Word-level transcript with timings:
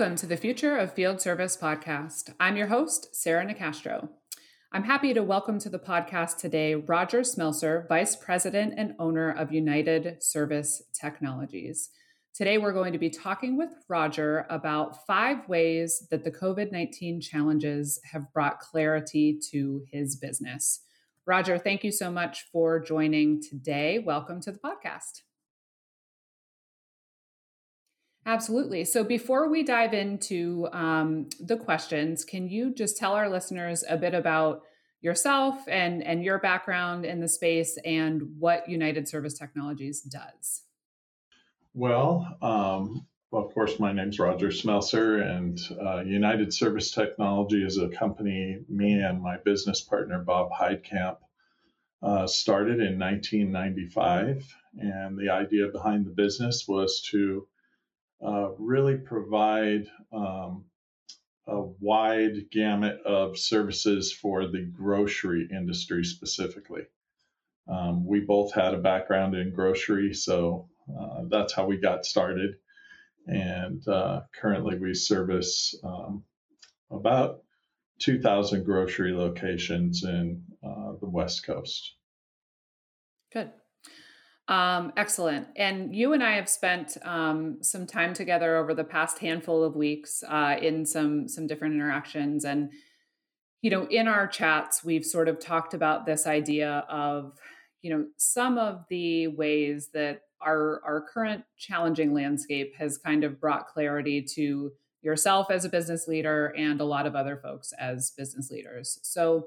Welcome 0.00 0.16
to 0.16 0.26
the 0.26 0.38
Future 0.38 0.78
of 0.78 0.94
Field 0.94 1.20
Service 1.20 1.58
podcast. 1.58 2.32
I'm 2.40 2.56
your 2.56 2.68
host, 2.68 3.14
Sarah 3.14 3.44
Nicastro. 3.44 4.08
I'm 4.72 4.84
happy 4.84 5.12
to 5.12 5.22
welcome 5.22 5.58
to 5.58 5.68
the 5.68 5.78
podcast 5.78 6.38
today 6.38 6.74
Roger 6.74 7.20
Smelser, 7.20 7.86
Vice 7.86 8.16
President 8.16 8.72
and 8.78 8.94
owner 8.98 9.30
of 9.30 9.52
United 9.52 10.22
Service 10.22 10.82
Technologies. 10.98 11.90
Today, 12.32 12.56
we're 12.56 12.72
going 12.72 12.94
to 12.94 12.98
be 12.98 13.10
talking 13.10 13.58
with 13.58 13.74
Roger 13.90 14.46
about 14.48 15.06
five 15.06 15.46
ways 15.50 16.06
that 16.10 16.24
the 16.24 16.30
COVID 16.30 16.72
19 16.72 17.20
challenges 17.20 18.00
have 18.10 18.32
brought 18.32 18.58
clarity 18.58 19.38
to 19.50 19.84
his 19.92 20.16
business. 20.16 20.80
Roger, 21.26 21.58
thank 21.58 21.84
you 21.84 21.92
so 21.92 22.10
much 22.10 22.46
for 22.50 22.80
joining 22.80 23.42
today. 23.42 23.98
Welcome 23.98 24.40
to 24.40 24.50
the 24.50 24.60
podcast. 24.60 25.20
Absolutely. 28.26 28.84
So 28.84 29.02
before 29.02 29.48
we 29.48 29.62
dive 29.62 29.94
into 29.94 30.68
um, 30.72 31.28
the 31.40 31.56
questions, 31.56 32.24
can 32.24 32.48
you 32.48 32.74
just 32.74 32.96
tell 32.98 33.14
our 33.14 33.30
listeners 33.30 33.82
a 33.88 33.96
bit 33.96 34.14
about 34.14 34.62
yourself 35.00 35.56
and, 35.66 36.02
and 36.02 36.22
your 36.22 36.38
background 36.38 37.06
in 37.06 37.20
the 37.20 37.28
space 37.28 37.78
and 37.84 38.22
what 38.38 38.68
United 38.68 39.08
Service 39.08 39.38
Technologies 39.38 40.02
does? 40.02 40.62
Well, 41.72 42.36
um, 42.42 43.06
of 43.32 43.54
course, 43.54 43.78
my 43.78 43.92
name's 43.92 44.18
Roger 44.18 44.48
Smelser, 44.48 45.22
and 45.22 45.58
uh, 45.80 46.00
United 46.00 46.52
Service 46.52 46.90
Technology 46.90 47.64
is 47.64 47.78
a 47.78 47.88
company 47.88 48.58
me 48.68 49.00
and 49.00 49.22
my 49.22 49.36
business 49.38 49.80
partner, 49.80 50.18
Bob 50.18 50.50
Heidkamp, 50.50 51.18
uh, 52.02 52.26
started 52.26 52.80
in 52.80 52.98
1995. 52.98 54.52
And 54.78 55.16
the 55.16 55.30
idea 55.30 55.68
behind 55.68 56.06
the 56.06 56.10
business 56.10 56.66
was 56.66 57.02
to 57.12 57.46
uh, 58.24 58.50
really 58.58 58.96
provide 58.96 59.86
um, 60.12 60.64
a 61.46 61.60
wide 61.80 62.50
gamut 62.50 63.00
of 63.04 63.38
services 63.38 64.12
for 64.12 64.46
the 64.46 64.70
grocery 64.76 65.48
industry 65.50 66.04
specifically. 66.04 66.82
Um, 67.68 68.04
we 68.06 68.20
both 68.20 68.52
had 68.52 68.74
a 68.74 68.78
background 68.78 69.34
in 69.34 69.52
grocery, 69.52 70.12
so 70.14 70.68
uh, 70.88 71.22
that's 71.28 71.52
how 71.52 71.66
we 71.66 71.76
got 71.76 72.04
started. 72.04 72.56
And 73.26 73.86
uh, 73.86 74.22
currently, 74.34 74.78
we 74.78 74.94
service 74.94 75.74
um, 75.84 76.24
about 76.90 77.42
2,000 78.00 78.64
grocery 78.64 79.12
locations 79.12 80.04
in 80.04 80.42
uh, 80.64 80.92
the 81.00 81.08
West 81.08 81.44
Coast. 81.44 81.94
Good. 83.32 83.52
Um, 84.50 84.92
excellent. 84.96 85.46
And 85.54 85.94
you 85.94 86.12
and 86.12 86.24
I 86.24 86.32
have 86.32 86.48
spent 86.48 86.96
um, 87.02 87.62
some 87.62 87.86
time 87.86 88.12
together 88.12 88.56
over 88.56 88.74
the 88.74 88.82
past 88.82 89.20
handful 89.20 89.62
of 89.62 89.76
weeks 89.76 90.24
uh, 90.28 90.56
in 90.60 90.84
some 90.84 91.28
some 91.28 91.46
different 91.46 91.74
interactions, 91.74 92.44
and 92.44 92.70
you 93.62 93.70
know, 93.70 93.86
in 93.88 94.08
our 94.08 94.26
chats, 94.26 94.82
we've 94.82 95.04
sort 95.04 95.28
of 95.28 95.38
talked 95.38 95.72
about 95.72 96.04
this 96.04 96.26
idea 96.26 96.84
of 96.90 97.38
you 97.80 97.96
know 97.96 98.06
some 98.16 98.58
of 98.58 98.84
the 98.90 99.28
ways 99.28 99.90
that 99.94 100.22
our 100.40 100.80
our 100.84 101.06
current 101.14 101.44
challenging 101.56 102.12
landscape 102.12 102.74
has 102.76 102.98
kind 102.98 103.22
of 103.22 103.40
brought 103.40 103.68
clarity 103.68 104.20
to 104.34 104.72
yourself 105.00 105.52
as 105.52 105.64
a 105.64 105.68
business 105.68 106.08
leader 106.08 106.52
and 106.58 106.80
a 106.80 106.84
lot 106.84 107.06
of 107.06 107.14
other 107.14 107.36
folks 107.36 107.72
as 107.78 108.10
business 108.18 108.50
leaders. 108.50 108.98
So 109.02 109.46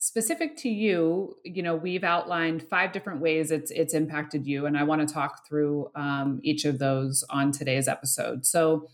specific 0.00 0.56
to 0.56 0.68
you 0.68 1.34
you 1.44 1.62
know 1.62 1.74
we've 1.74 2.04
outlined 2.04 2.62
five 2.62 2.92
different 2.92 3.20
ways 3.20 3.50
it's 3.50 3.72
it's 3.72 3.94
impacted 3.94 4.46
you 4.46 4.66
and 4.66 4.78
i 4.78 4.84
want 4.84 5.06
to 5.06 5.12
talk 5.12 5.46
through 5.46 5.90
um, 5.96 6.40
each 6.42 6.64
of 6.64 6.78
those 6.78 7.24
on 7.30 7.52
today's 7.52 7.88
episode. 7.88 8.46
So 8.46 8.88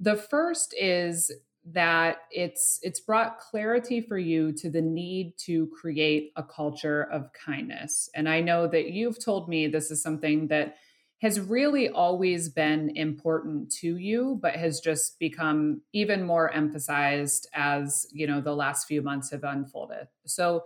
the 0.00 0.16
first 0.16 0.74
is 0.78 1.30
that 1.66 2.18
it's 2.30 2.78
it's 2.82 3.00
brought 3.00 3.38
clarity 3.38 4.00
for 4.00 4.18
you 4.18 4.52
to 4.52 4.68
the 4.70 4.82
need 4.82 5.32
to 5.38 5.66
create 5.68 6.30
a 6.36 6.42
culture 6.42 7.04
of 7.04 7.32
kindness. 7.32 8.10
And 8.14 8.28
i 8.28 8.40
know 8.40 8.66
that 8.68 8.90
you've 8.90 9.22
told 9.22 9.48
me 9.48 9.66
this 9.66 9.90
is 9.90 10.02
something 10.02 10.48
that 10.48 10.76
has 11.24 11.40
really 11.40 11.88
always 11.88 12.50
been 12.50 12.94
important 12.98 13.72
to 13.72 13.96
you 13.96 14.38
but 14.42 14.56
has 14.56 14.78
just 14.78 15.18
become 15.18 15.80
even 15.94 16.22
more 16.22 16.52
emphasized 16.52 17.48
as 17.54 18.06
you 18.12 18.26
know 18.26 18.42
the 18.42 18.54
last 18.54 18.86
few 18.86 19.00
months 19.00 19.30
have 19.30 19.42
unfolded. 19.42 20.06
So 20.26 20.64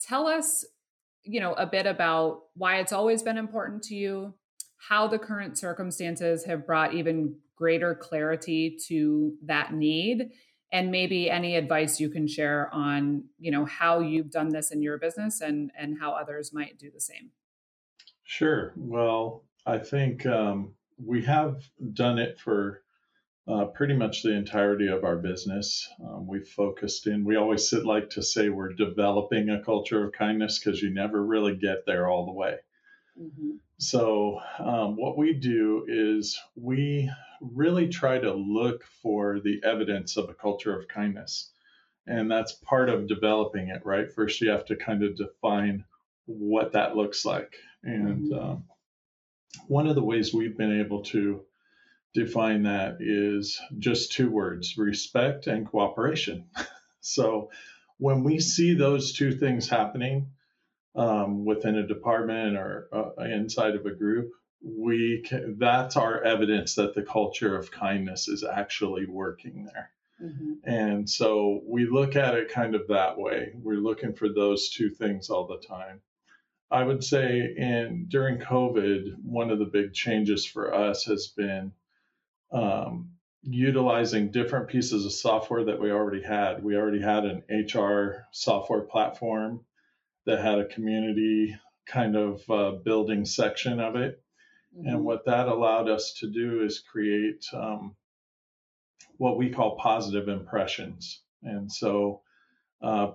tell 0.00 0.28
us 0.28 0.64
you 1.24 1.40
know 1.40 1.54
a 1.54 1.66
bit 1.66 1.86
about 1.86 2.42
why 2.54 2.78
it's 2.78 2.92
always 2.92 3.24
been 3.24 3.36
important 3.36 3.82
to 3.82 3.96
you 3.96 4.32
how 4.76 5.08
the 5.08 5.18
current 5.18 5.58
circumstances 5.58 6.44
have 6.44 6.64
brought 6.64 6.94
even 6.94 7.34
greater 7.56 7.92
clarity 7.92 8.78
to 8.86 9.34
that 9.42 9.74
need 9.74 10.30
and 10.72 10.92
maybe 10.92 11.28
any 11.28 11.56
advice 11.56 11.98
you 11.98 12.08
can 12.08 12.28
share 12.28 12.72
on 12.72 13.24
you 13.40 13.50
know 13.50 13.64
how 13.64 13.98
you've 13.98 14.30
done 14.30 14.50
this 14.50 14.70
in 14.70 14.82
your 14.82 14.98
business 14.98 15.40
and 15.40 15.72
and 15.76 15.98
how 15.98 16.12
others 16.12 16.52
might 16.52 16.78
do 16.78 16.92
the 16.92 17.00
same. 17.00 17.32
Sure. 18.22 18.72
Well 18.76 19.45
I 19.66 19.78
think 19.78 20.24
um, 20.26 20.74
we 21.04 21.24
have 21.24 21.56
done 21.92 22.18
it 22.18 22.38
for 22.38 22.82
uh, 23.48 23.66
pretty 23.66 23.94
much 23.94 24.22
the 24.22 24.32
entirety 24.32 24.88
of 24.88 25.04
our 25.04 25.16
business. 25.16 25.88
Um, 26.02 26.26
we've 26.26 26.48
focused 26.48 27.06
in, 27.06 27.24
we 27.24 27.36
always 27.36 27.68
sit 27.68 27.84
like 27.84 28.10
to 28.10 28.22
say 28.22 28.48
we're 28.48 28.72
developing 28.72 29.50
a 29.50 29.62
culture 29.62 30.04
of 30.04 30.12
kindness 30.12 30.58
because 30.58 30.80
you 30.80 30.90
never 30.92 31.24
really 31.24 31.56
get 31.56 31.86
there 31.86 32.08
all 32.08 32.26
the 32.26 32.32
way. 32.32 32.56
Mm-hmm. 33.20 33.56
So, 33.78 34.40
um, 34.58 34.96
what 34.96 35.18
we 35.18 35.34
do 35.34 35.84
is 35.86 36.40
we 36.54 37.10
really 37.40 37.88
try 37.88 38.18
to 38.18 38.32
look 38.32 38.84
for 39.02 39.40
the 39.40 39.60
evidence 39.64 40.16
of 40.16 40.28
a 40.28 40.34
culture 40.34 40.76
of 40.76 40.88
kindness. 40.88 41.52
And 42.06 42.30
that's 42.30 42.52
part 42.52 42.88
of 42.88 43.08
developing 43.08 43.68
it, 43.68 43.82
right? 43.84 44.10
First, 44.10 44.40
you 44.40 44.50
have 44.50 44.64
to 44.66 44.76
kind 44.76 45.02
of 45.02 45.16
define 45.16 45.84
what 46.24 46.72
that 46.72 46.96
looks 46.96 47.24
like. 47.24 47.54
And 47.82 48.32
mm-hmm. 48.32 48.38
um, 48.38 48.64
one 49.68 49.86
of 49.86 49.94
the 49.94 50.02
ways 50.02 50.32
we've 50.32 50.56
been 50.56 50.80
able 50.80 51.02
to 51.04 51.42
define 52.14 52.62
that 52.62 52.96
is 53.00 53.60
just 53.78 54.12
two 54.12 54.30
words 54.30 54.76
respect 54.78 55.46
and 55.46 55.66
cooperation. 55.66 56.46
so 57.00 57.50
when 57.98 58.24
we 58.24 58.40
see 58.40 58.74
those 58.74 59.12
two 59.12 59.32
things 59.32 59.68
happening 59.68 60.30
um, 60.94 61.44
within 61.44 61.76
a 61.76 61.86
department 61.86 62.56
or 62.56 62.88
uh, 62.92 63.22
inside 63.24 63.74
of 63.74 63.86
a 63.86 63.94
group, 63.94 64.30
we 64.62 65.22
can, 65.26 65.56
that's 65.58 65.96
our 65.96 66.22
evidence 66.22 66.74
that 66.74 66.94
the 66.94 67.02
culture 67.02 67.56
of 67.56 67.70
kindness 67.70 68.28
is 68.28 68.44
actually 68.44 69.06
working 69.06 69.68
there. 69.72 69.90
Mm-hmm. 70.22 70.52
And 70.64 71.08
so 71.08 71.60
we 71.66 71.86
look 71.86 72.16
at 72.16 72.34
it 72.34 72.50
kind 72.50 72.74
of 72.74 72.88
that 72.88 73.18
way. 73.18 73.52
We're 73.54 73.74
looking 73.74 74.14
for 74.14 74.28
those 74.28 74.70
two 74.70 74.90
things 74.90 75.28
all 75.28 75.46
the 75.46 75.58
time. 75.66 76.00
I 76.70 76.82
would 76.82 77.04
say 77.04 77.54
in 77.56 78.06
during 78.08 78.38
COVID, 78.38 79.22
one 79.22 79.50
of 79.50 79.58
the 79.58 79.66
big 79.66 79.92
changes 79.92 80.44
for 80.44 80.74
us 80.74 81.04
has 81.04 81.28
been 81.28 81.72
um, 82.52 83.12
utilizing 83.42 84.32
different 84.32 84.68
pieces 84.68 85.04
of 85.04 85.12
software 85.12 85.64
that 85.64 85.80
we 85.80 85.92
already 85.92 86.22
had. 86.22 86.64
We 86.64 86.76
already 86.76 87.00
had 87.00 87.24
an 87.24 87.44
HR 87.48 88.26
software 88.32 88.80
platform 88.80 89.64
that 90.24 90.40
had 90.40 90.58
a 90.58 90.66
community 90.66 91.56
kind 91.86 92.16
of 92.16 92.50
uh, 92.50 92.72
building 92.72 93.24
section 93.24 93.78
of 93.78 93.94
it. 93.94 94.20
Mm-hmm. 94.76 94.88
And 94.88 95.04
what 95.04 95.24
that 95.26 95.46
allowed 95.46 95.88
us 95.88 96.14
to 96.20 96.28
do 96.28 96.64
is 96.64 96.80
create 96.80 97.44
um, 97.52 97.94
what 99.18 99.38
we 99.38 99.50
call 99.50 99.76
positive 99.76 100.28
impressions. 100.28 101.22
And 101.44 101.70
so, 101.70 102.22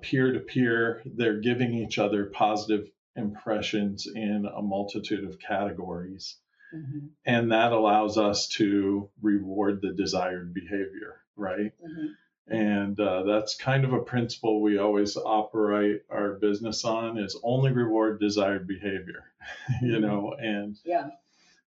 peer 0.02 0.32
to 0.32 0.40
peer, 0.40 1.02
they're 1.06 1.42
giving 1.42 1.74
each 1.74 2.00
other 2.00 2.28
positive 2.28 2.88
impressions 3.16 4.08
in 4.08 4.46
a 4.46 4.62
multitude 4.62 5.26
of 5.26 5.40
categories. 5.40 6.38
Mm-hmm. 6.74 7.08
And 7.26 7.52
that 7.52 7.74
allows 7.74 8.18
us 8.18 8.48
to 8.50 9.10
reward 9.22 9.82
the 9.82 9.94
desired 9.94 10.54
behavior, 10.54 11.22
right? 11.36 11.74
Mm-hmm. 11.84 12.08
And 12.48 13.00
uh, 13.00 13.24
that's 13.24 13.56
kind 13.56 13.86
of 13.86 13.94
a 13.94 14.02
principle 14.02 14.62
we 14.62 14.78
always 14.78 15.16
operate 15.16 16.04
our 16.10 16.34
business 16.34 16.84
on 16.84 17.18
is 17.18 17.40
only 17.44 17.72
reward 17.72 18.20
desired 18.20 18.68
behavior, 18.68 19.32
you 19.82 19.94
mm-hmm. 19.94 20.02
know, 20.02 20.36
and 20.38 20.78
yeah. 20.84 21.10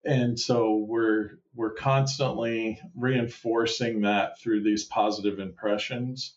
And 0.05 0.41
so 0.41 0.77
we're 0.77 1.39
we're 1.55 1.75
constantly 1.75 2.81
reinforcing 2.95 4.03
that 4.03 4.39
through 4.39 4.63
these 4.63 4.85
positive 4.85 5.39
impressions 5.39 6.35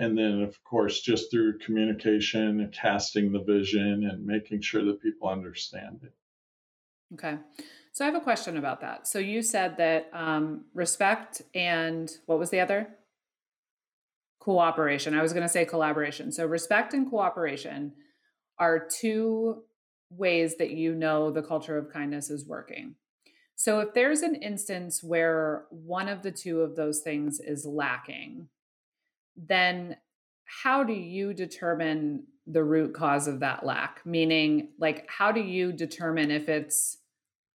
and 0.00 0.16
then 0.16 0.42
of 0.42 0.64
course 0.64 1.00
just 1.00 1.30
through 1.30 1.58
communication 1.58 2.60
and 2.60 2.72
casting 2.72 3.30
the 3.30 3.42
vision 3.42 4.08
and 4.10 4.24
making 4.24 4.62
sure 4.62 4.82
that 4.82 5.02
people 5.02 5.28
understand 5.28 6.00
it. 6.02 6.14
Okay. 7.14 7.36
So 7.92 8.04
i 8.04 8.06
have 8.06 8.14
a 8.14 8.20
question 8.20 8.56
about 8.56 8.80
that. 8.80 9.06
So 9.06 9.18
you 9.18 9.42
said 9.42 9.76
that 9.76 10.08
um, 10.12 10.64
respect 10.74 11.42
and 11.54 12.10
what 12.26 12.38
was 12.38 12.50
the 12.50 12.60
other? 12.60 12.88
Cooperation. 14.38 15.14
I 15.14 15.22
was 15.22 15.34
going 15.34 15.42
to 15.42 15.52
say 15.52 15.66
collaboration. 15.66 16.32
So 16.32 16.46
respect 16.46 16.94
and 16.94 17.10
cooperation 17.10 17.92
are 18.58 18.88
two 18.88 19.64
ways 20.08 20.56
that 20.56 20.70
you 20.70 20.94
know 20.94 21.30
the 21.30 21.42
culture 21.42 21.76
of 21.76 21.92
kindness 21.92 22.30
is 22.30 22.46
working. 22.46 22.94
So 23.54 23.80
if 23.80 23.92
there's 23.92 24.22
an 24.22 24.36
instance 24.36 25.02
where 25.02 25.66
one 25.68 26.08
of 26.08 26.22
the 26.22 26.32
two 26.32 26.62
of 26.62 26.76
those 26.76 27.00
things 27.00 27.38
is 27.38 27.66
lacking, 27.66 28.48
then 29.48 29.96
how 30.44 30.84
do 30.84 30.92
you 30.92 31.32
determine 31.32 32.24
the 32.46 32.64
root 32.64 32.94
cause 32.94 33.26
of 33.26 33.40
that 33.40 33.64
lack? 33.64 34.04
Meaning, 34.04 34.72
like, 34.78 35.06
how 35.08 35.32
do 35.32 35.40
you 35.40 35.72
determine 35.72 36.30
if 36.30 36.48
it's 36.48 36.98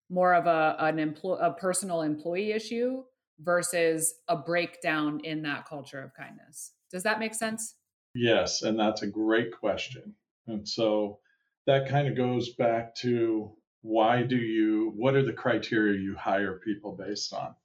more 0.10 0.34
of 0.34 0.46
a 0.46 0.76
an 0.80 1.00
employ 1.00 1.36
a 1.36 1.52
personal 1.52 2.02
employee 2.02 2.52
issue 2.52 3.04
versus 3.40 4.14
a 4.28 4.38
breakdown 4.38 5.20
in 5.24 5.42
that 5.44 5.68
culture 5.68 6.02
of 6.02 6.14
kindness? 6.14 6.72
Does 6.92 7.04
that 7.04 7.20
make 7.20 7.34
sense? 7.34 7.76
Yes, 8.14 8.62
and 8.62 8.80
that's 8.80 9.02
a 9.02 9.08
great 9.08 9.52
question. 9.52 10.16
And 10.48 10.68
so 10.68 11.20
that 11.68 11.90
kind 11.90 12.08
of 12.08 12.16
goes 12.16 12.54
back 12.54 12.96
to 12.98 13.52
why 13.82 14.24
do 14.24 14.38
you 14.38 14.94
what 14.96 15.16
are 15.16 15.26
the 15.26 15.34
criteria 15.34 16.00
you 16.00 16.16
hire 16.16 16.62
people 16.64 16.94
based 16.94 17.34
on? 17.34 17.56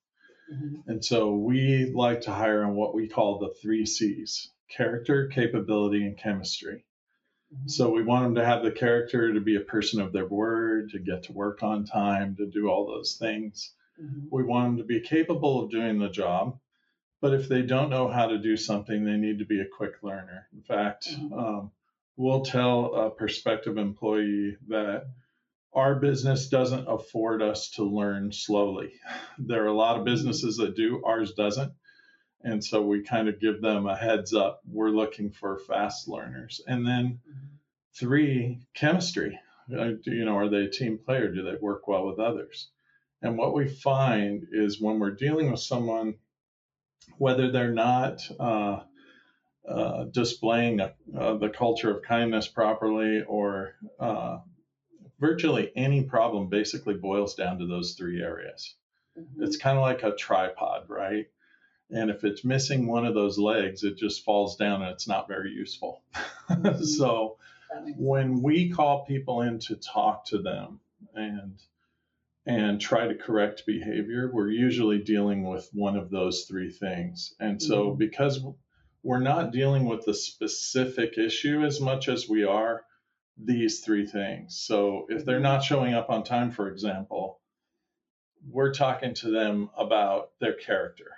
Mm-hmm. 0.53 0.91
And 0.91 1.05
so 1.05 1.35
we 1.35 1.93
like 1.95 2.23
to 2.23 2.33
hire 2.33 2.65
on 2.65 2.75
what 2.75 2.95
we 2.95 3.09
call 3.09 3.39
the 3.39 3.55
three 3.63 3.87
C's 3.87 4.51
character, 4.69 5.29
capability, 5.29 6.05
and 6.05 6.17
chemistry. 6.17 6.85
Mm-hmm. 7.55 7.69
So 7.69 7.91
we 7.91 8.03
want 8.03 8.25
them 8.25 8.35
to 8.37 8.45
have 8.45 8.63
the 8.63 8.71
character 8.71 9.33
to 9.33 9.41
be 9.41 9.57
a 9.57 9.61
person 9.61 10.01
of 10.01 10.13
their 10.13 10.27
word, 10.27 10.91
to 10.91 10.99
get 10.99 11.25
to 11.25 11.33
work 11.33 11.63
on 11.63 11.85
time, 11.85 12.37
to 12.37 12.47
do 12.47 12.69
all 12.69 12.87
those 12.87 13.17
things. 13.19 13.73
Mm-hmm. 14.01 14.27
We 14.31 14.43
want 14.45 14.69
them 14.69 14.77
to 14.79 14.85
be 14.85 15.01
capable 15.01 15.63
of 15.63 15.71
doing 15.71 15.99
the 15.99 16.09
job. 16.09 16.59
But 17.21 17.35
if 17.35 17.49
they 17.49 17.63
don't 17.63 17.91
know 17.91 18.09
how 18.09 18.29
to 18.29 18.39
do 18.39 18.57
something, 18.57 19.05
they 19.05 19.17
need 19.17 19.41
to 19.41 19.45
be 19.45 19.61
a 19.61 19.67
quick 19.67 20.03
learner. 20.03 20.49
In 20.55 20.63
fact, 20.63 21.09
mm-hmm. 21.11 21.33
um, 21.33 21.71
we'll 22.17 22.43
tell 22.43 22.95
a 22.95 23.11
prospective 23.11 23.77
employee 23.77 24.57
that 24.69 25.07
our 25.73 25.95
business 25.95 26.49
doesn't 26.49 26.89
afford 26.89 27.43
us 27.43 27.71
to 27.71 27.85
learn 27.85 28.33
slowly. 28.33 28.93
There 29.39 29.65
are 29.65 29.69
a 29.69 29.77
lot 29.77 29.99
of 29.99 30.05
businesses 30.05 30.57
that 30.57 30.75
do, 30.75 31.03
ours 31.05 31.33
doesn't. 31.33 31.73
And 32.43 32.65
so 32.65 32.83
we 32.83 33.03
kind 33.03 33.29
of 33.29 33.41
give 33.41 33.61
them 33.61 33.87
a 33.87 33.97
heads 33.97 34.35
up. 34.35 34.63
We're 34.67 34.91
looking 34.91 35.31
for 35.31 35.59
fast 35.59 36.09
learners. 36.09 36.61
And 36.67 36.87
then 36.87 37.21
mm-hmm. 37.29 37.47
three, 37.95 38.61
chemistry. 38.75 39.39
Uh, 39.73 39.91
you 40.05 40.25
know, 40.25 40.37
are 40.37 40.49
they 40.49 40.65
a 40.65 40.71
team 40.71 40.99
player? 40.99 41.31
Do 41.31 41.43
they 41.43 41.55
work 41.61 41.87
well 41.87 42.07
with 42.07 42.19
others? 42.19 42.71
And 43.23 43.37
what 43.37 43.55
we 43.55 43.69
find 43.69 44.47
is 44.51 44.81
when 44.81 44.99
we're 44.99 45.11
dealing 45.11 45.51
with 45.51 45.61
someone, 45.61 46.15
whether 47.19 47.53
they're 47.53 47.73
not 47.73 48.23
uh, 48.41 48.81
uh, 49.69 50.05
displaying 50.05 50.81
a, 50.81 50.95
uh, 51.17 51.37
the 51.37 51.51
culture 51.51 51.91
of 51.91 52.03
kindness 52.03 52.49
properly 52.49 53.23
or 53.29 53.75
uh, 54.01 54.39
virtually 55.21 55.71
any 55.77 56.03
problem 56.03 56.49
basically 56.49 56.95
boils 56.95 57.35
down 57.35 57.59
to 57.59 57.67
those 57.67 57.93
three 57.93 58.23
areas. 58.23 58.75
Mm-hmm. 59.19 59.45
It's 59.45 59.59
kind 59.59 59.77
of 59.77 59.83
like 59.83 60.03
a 60.03 60.17
tripod, 60.17 60.89
right? 60.89 61.27
And 61.91 62.11
if 62.11 62.25
it's 62.25 62.45
missing 62.45 62.87
one 62.87 63.05
of 63.05 63.15
those 63.15 63.39
legs, 63.39 63.85
it 63.85 63.99
just 63.99 64.25
falls 64.25 64.57
down 64.57 64.83
and 64.83 64.91
it's 64.93 65.09
not 65.09 65.29
very 65.29 65.51
useful. 65.51 66.03
Mm-hmm. 66.51 66.83
so 66.83 67.37
when 67.97 68.43
we 68.43 68.71
call 68.71 69.05
people 69.05 69.43
in 69.43 69.61
to 69.61 69.77
talk 69.77 70.25
to 70.27 70.39
them 70.39 70.81
and 71.15 71.63
and 72.45 72.81
try 72.81 73.07
to 73.07 73.15
correct 73.15 73.63
behavior, 73.67 74.29
we're 74.33 74.51
usually 74.51 74.99
dealing 74.99 75.49
with 75.49 75.71
one 75.73 75.97
of 75.97 76.11
those 76.11 76.47
three 76.49 76.73
things. 76.73 77.35
And 77.39 77.63
so 77.63 77.91
mm-hmm. 77.91 77.99
because 77.99 78.45
we're 79.05 79.21
not 79.21 79.53
dealing 79.53 79.85
with 79.85 80.05
the 80.05 80.15
specific 80.15 81.19
issue 81.19 81.63
as 81.65 81.81
much 81.81 82.09
as 82.09 82.29
we 82.29 82.43
are 82.43 82.85
these 83.43 83.81
three 83.81 84.07
things. 84.07 84.61
So 84.61 85.07
if 85.09 85.25
they're 85.25 85.41
not 85.41 85.63
showing 85.63 85.95
up 85.95 86.11
on 86.11 86.25
time, 86.25 86.51
for 86.51 86.69
example, 86.69 87.41
we're 88.49 88.73
talking 88.73 89.15
to 89.15 89.31
them 89.31 89.71
about 89.77 90.31
their 90.41 90.55
character 90.55 91.11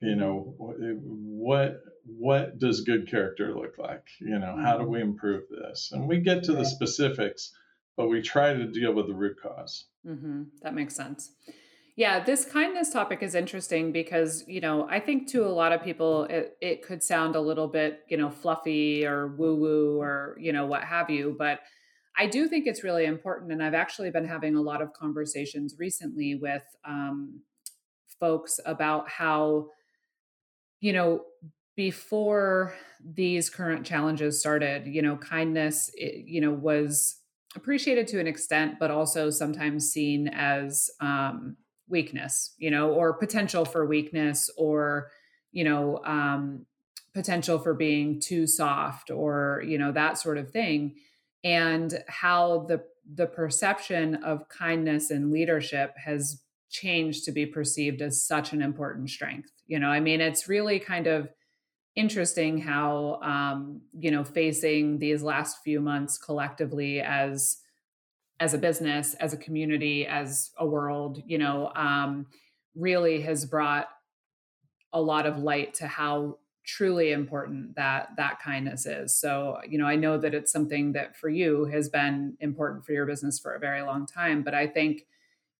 you 0.00 0.14
know 0.14 0.54
what 0.58 1.80
what 2.04 2.58
does 2.58 2.82
good 2.82 3.08
character 3.10 3.54
look 3.54 3.78
like 3.78 4.04
you 4.20 4.38
know 4.38 4.56
how 4.56 4.76
do 4.76 4.84
mm-hmm. 4.84 4.92
we 4.92 5.00
improve 5.00 5.42
this 5.50 5.90
and 5.92 6.08
we 6.08 6.18
get 6.18 6.44
to 6.44 6.52
the 6.52 6.64
specifics 6.64 7.52
but 7.96 8.08
we 8.08 8.22
try 8.22 8.52
to 8.52 8.66
deal 8.66 8.92
with 8.92 9.08
the 9.08 9.14
root 9.14 9.36
because 9.42 9.86
mm-hmm. 10.06 10.44
that 10.62 10.74
makes 10.74 10.94
sense 10.94 11.32
yeah 11.98 12.24
this 12.24 12.44
kindness 12.44 12.90
topic 12.90 13.22
is 13.22 13.34
interesting 13.34 13.92
because 13.92 14.42
you 14.46 14.60
know 14.60 14.86
i 14.88 14.98
think 14.98 15.28
to 15.28 15.44
a 15.44 15.48
lot 15.48 15.72
of 15.72 15.82
people 15.82 16.24
it, 16.24 16.56
it 16.60 16.82
could 16.82 17.02
sound 17.02 17.36
a 17.36 17.40
little 17.40 17.68
bit 17.68 18.00
you 18.08 18.16
know 18.16 18.30
fluffy 18.30 19.04
or 19.04 19.34
woo 19.36 19.56
woo 19.56 20.00
or 20.00 20.36
you 20.40 20.52
know 20.52 20.64
what 20.64 20.82
have 20.82 21.10
you 21.10 21.36
but 21.38 21.60
I 22.20 22.26
do 22.26 22.48
think 22.48 22.66
it's 22.66 22.82
really 22.82 23.04
important. 23.04 23.52
And 23.52 23.62
I've 23.62 23.74
actually 23.74 24.10
been 24.10 24.24
having 24.26 24.56
a 24.56 24.60
lot 24.60 24.82
of 24.82 24.92
conversations 24.92 25.76
recently 25.78 26.34
with 26.34 26.64
um, 26.84 27.42
folks 28.18 28.58
about 28.66 29.08
how 29.08 29.68
you 30.80 30.92
know, 30.92 31.22
before 31.76 32.74
these 33.04 33.50
current 33.50 33.86
challenges 33.86 34.40
started, 34.40 34.86
you 34.86 35.02
know, 35.02 35.16
kindness, 35.16 35.90
it, 35.94 36.26
you 36.26 36.40
know, 36.40 36.50
was 36.50 37.20
appreciated 37.54 38.06
to 38.08 38.20
an 38.20 38.26
extent, 38.26 38.74
but 38.78 38.90
also 38.90 39.30
sometimes 39.30 39.90
seen 39.90 40.28
as 40.28 40.90
um, 41.00 41.56
weakness, 41.88 42.54
you 42.58 42.70
know, 42.70 42.92
or 42.92 43.14
potential 43.14 43.64
for 43.64 43.86
weakness, 43.86 44.50
or 44.56 45.10
you 45.52 45.64
know, 45.64 46.00
um, 46.04 46.66
potential 47.14 47.58
for 47.58 47.74
being 47.74 48.20
too 48.20 48.46
soft, 48.46 49.10
or 49.10 49.62
you 49.66 49.78
know, 49.78 49.92
that 49.92 50.18
sort 50.18 50.38
of 50.38 50.50
thing, 50.50 50.96
and 51.44 52.02
how 52.08 52.66
the 52.68 52.84
the 53.14 53.26
perception 53.26 54.16
of 54.16 54.48
kindness 54.48 55.10
and 55.10 55.32
leadership 55.32 55.94
has 55.96 56.42
changed 56.70 57.24
to 57.24 57.32
be 57.32 57.46
perceived 57.46 58.02
as 58.02 58.26
such 58.26 58.52
an 58.52 58.60
important 58.60 59.08
strength. 59.08 59.50
You 59.66 59.78
know, 59.78 59.88
I 59.88 60.00
mean, 60.00 60.20
it's 60.20 60.48
really 60.48 60.78
kind 60.78 61.06
of 61.06 61.30
interesting 61.96 62.58
how, 62.58 63.18
um, 63.22 63.80
you 63.98 64.10
know, 64.10 64.24
facing 64.24 64.98
these 64.98 65.22
last 65.22 65.58
few 65.64 65.80
months 65.80 66.18
collectively 66.18 67.00
as 67.00 67.58
as 68.40 68.54
a 68.54 68.58
business, 68.58 69.14
as 69.14 69.32
a 69.32 69.36
community, 69.36 70.06
as 70.06 70.50
a 70.58 70.66
world, 70.66 71.22
you 71.26 71.38
know, 71.38 71.72
um, 71.74 72.26
really 72.74 73.20
has 73.22 73.44
brought 73.44 73.88
a 74.92 75.00
lot 75.00 75.26
of 75.26 75.38
light 75.38 75.74
to 75.74 75.86
how 75.86 76.38
truly 76.64 77.12
important 77.12 77.74
that 77.76 78.10
that 78.16 78.38
kindness 78.40 78.86
is. 78.86 79.18
So, 79.18 79.58
you 79.68 79.78
know, 79.78 79.86
I 79.86 79.96
know 79.96 80.18
that 80.18 80.34
it's 80.34 80.52
something 80.52 80.92
that 80.92 81.16
for 81.16 81.28
you 81.28 81.64
has 81.66 81.88
been 81.88 82.36
important 82.40 82.84
for 82.84 82.92
your 82.92 83.06
business 83.06 83.38
for 83.38 83.54
a 83.54 83.58
very 83.58 83.82
long 83.82 84.06
time, 84.06 84.42
but 84.42 84.54
I 84.54 84.66
think 84.66 85.06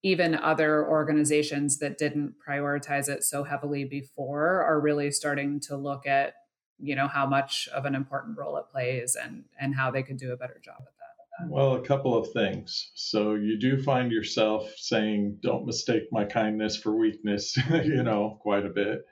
even 0.02 0.34
other 0.34 0.86
organizations 0.86 1.78
that 1.78 1.98
didn't 1.98 2.34
prioritize 2.46 3.08
it 3.08 3.24
so 3.24 3.42
heavily 3.42 3.84
before 3.84 4.62
are 4.62 4.80
really 4.80 5.10
starting 5.10 5.58
to 5.60 5.76
look 5.76 6.06
at 6.06 6.34
you 6.80 6.94
know 6.94 7.08
how 7.08 7.26
much 7.26 7.68
of 7.74 7.84
an 7.86 7.94
important 7.94 8.38
role 8.38 8.56
it 8.56 8.64
plays 8.70 9.16
and 9.16 9.44
and 9.58 9.74
how 9.74 9.90
they 9.90 10.02
could 10.02 10.16
do 10.16 10.32
a 10.32 10.36
better 10.36 10.60
job 10.62 10.76
at 10.80 10.97
well 11.46 11.74
a 11.74 11.80
couple 11.80 12.16
of 12.16 12.32
things 12.32 12.90
so 12.94 13.34
you 13.34 13.58
do 13.58 13.80
find 13.82 14.10
yourself 14.10 14.72
saying 14.76 15.38
don't 15.40 15.66
mistake 15.66 16.04
my 16.10 16.24
kindness 16.24 16.76
for 16.76 16.96
weakness 16.96 17.56
you 17.84 18.02
know 18.02 18.38
quite 18.40 18.66
a 18.66 18.70
bit 18.70 19.04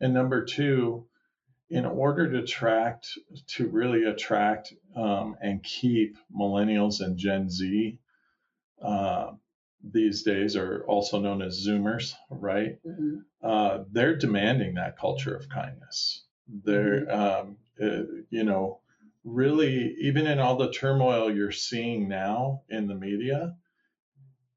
and 0.00 0.14
number 0.14 0.44
two 0.44 1.06
in 1.68 1.84
order 1.84 2.30
to 2.30 2.38
attract 2.38 3.08
to 3.48 3.66
really 3.68 4.04
attract 4.04 4.72
um, 4.94 5.36
and 5.42 5.62
keep 5.62 6.16
millennials 6.34 7.00
and 7.00 7.18
gen 7.18 7.50
z 7.50 7.98
uh, 8.82 9.32
these 9.92 10.22
days 10.22 10.56
are 10.56 10.84
also 10.86 11.20
known 11.20 11.42
as 11.42 11.64
Zoomers, 11.66 12.14
right? 12.30 12.78
Mm-hmm. 12.84 13.18
Uh, 13.42 13.78
they're 13.92 14.16
demanding 14.16 14.74
that 14.74 14.98
culture 14.98 15.34
of 15.34 15.48
kindness. 15.48 16.24
They're, 16.48 17.06
mm-hmm. 17.06 17.48
um, 17.48 17.56
uh, 17.80 18.22
you 18.30 18.44
know, 18.44 18.80
really, 19.26 19.96
even 20.00 20.26
in 20.26 20.38
all 20.38 20.56
the 20.56 20.70
turmoil 20.70 21.34
you're 21.34 21.52
seeing 21.52 22.08
now 22.08 22.62
in 22.70 22.86
the 22.86 22.94
media, 22.94 23.56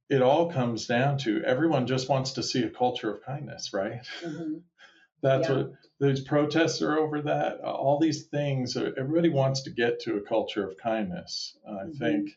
it 0.09 0.21
all 0.21 0.51
comes 0.51 0.85
down 0.85 1.17
to 1.17 1.43
everyone 1.43 1.87
just 1.87 2.07
wants 2.07 2.33
to 2.33 2.43
see 2.43 2.63
a 2.63 2.69
culture 2.69 3.11
of 3.11 3.23
kindness, 3.23 3.71
right? 3.73 4.01
Mm-hmm. 4.23 4.59
That's 5.21 5.49
yeah. 5.49 5.55
what 5.55 5.71
these 5.99 6.21
protests 6.21 6.81
are 6.81 6.97
over 6.97 7.21
that. 7.23 7.59
All 7.59 7.99
these 7.99 8.27
things, 8.27 8.77
everybody 8.77 9.27
wants 9.27 9.63
to 9.63 9.69
get 9.69 9.99
to 10.01 10.15
a 10.15 10.21
culture 10.21 10.65
of 10.65 10.77
kindness. 10.77 11.57
I 11.67 11.71
mm-hmm. 11.71 11.97
think 11.97 12.29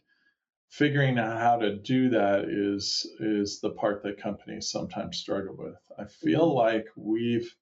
figuring 0.68 1.18
out 1.18 1.38
how 1.38 1.58
to 1.58 1.76
do 1.76 2.08
that 2.08 2.46
is 2.46 3.06
is 3.20 3.60
the 3.60 3.70
part 3.70 4.02
that 4.02 4.20
companies 4.20 4.70
sometimes 4.70 5.18
struggle 5.18 5.54
with. 5.56 5.76
I 5.96 6.06
feel 6.06 6.48
mm-hmm. 6.48 6.56
like 6.56 6.86
we've 6.96 7.54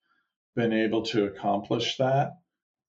been 0.56 0.72
able 0.72 1.02
to 1.02 1.24
accomplish 1.24 1.98
that 1.98 2.38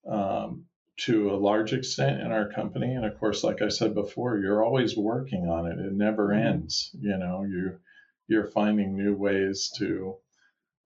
um, 0.08 0.66
to 1.05 1.31
a 1.31 1.36
large 1.36 1.74
extent 1.74 2.22
in 2.22 2.31
our 2.31 2.50
company, 2.50 2.93
and 2.93 3.05
of 3.05 3.20
course, 3.20 3.43
like 3.43 3.62
I 3.62 3.70
said 3.70 3.96
before, 3.96 4.38
you're 4.38 4.63
always 4.63 4.96
working 4.96 5.48
on 5.48 5.65
it. 5.65 5.79
It 5.79 5.93
never 5.93 6.29
mm-hmm. 6.29 6.48
ends. 6.48 6.96
You 7.00 7.17
know, 7.17 7.43
you 7.43 7.79
you're 8.27 8.48
finding 8.48 8.96
new 8.96 9.15
ways 9.15 9.72
to 9.77 10.15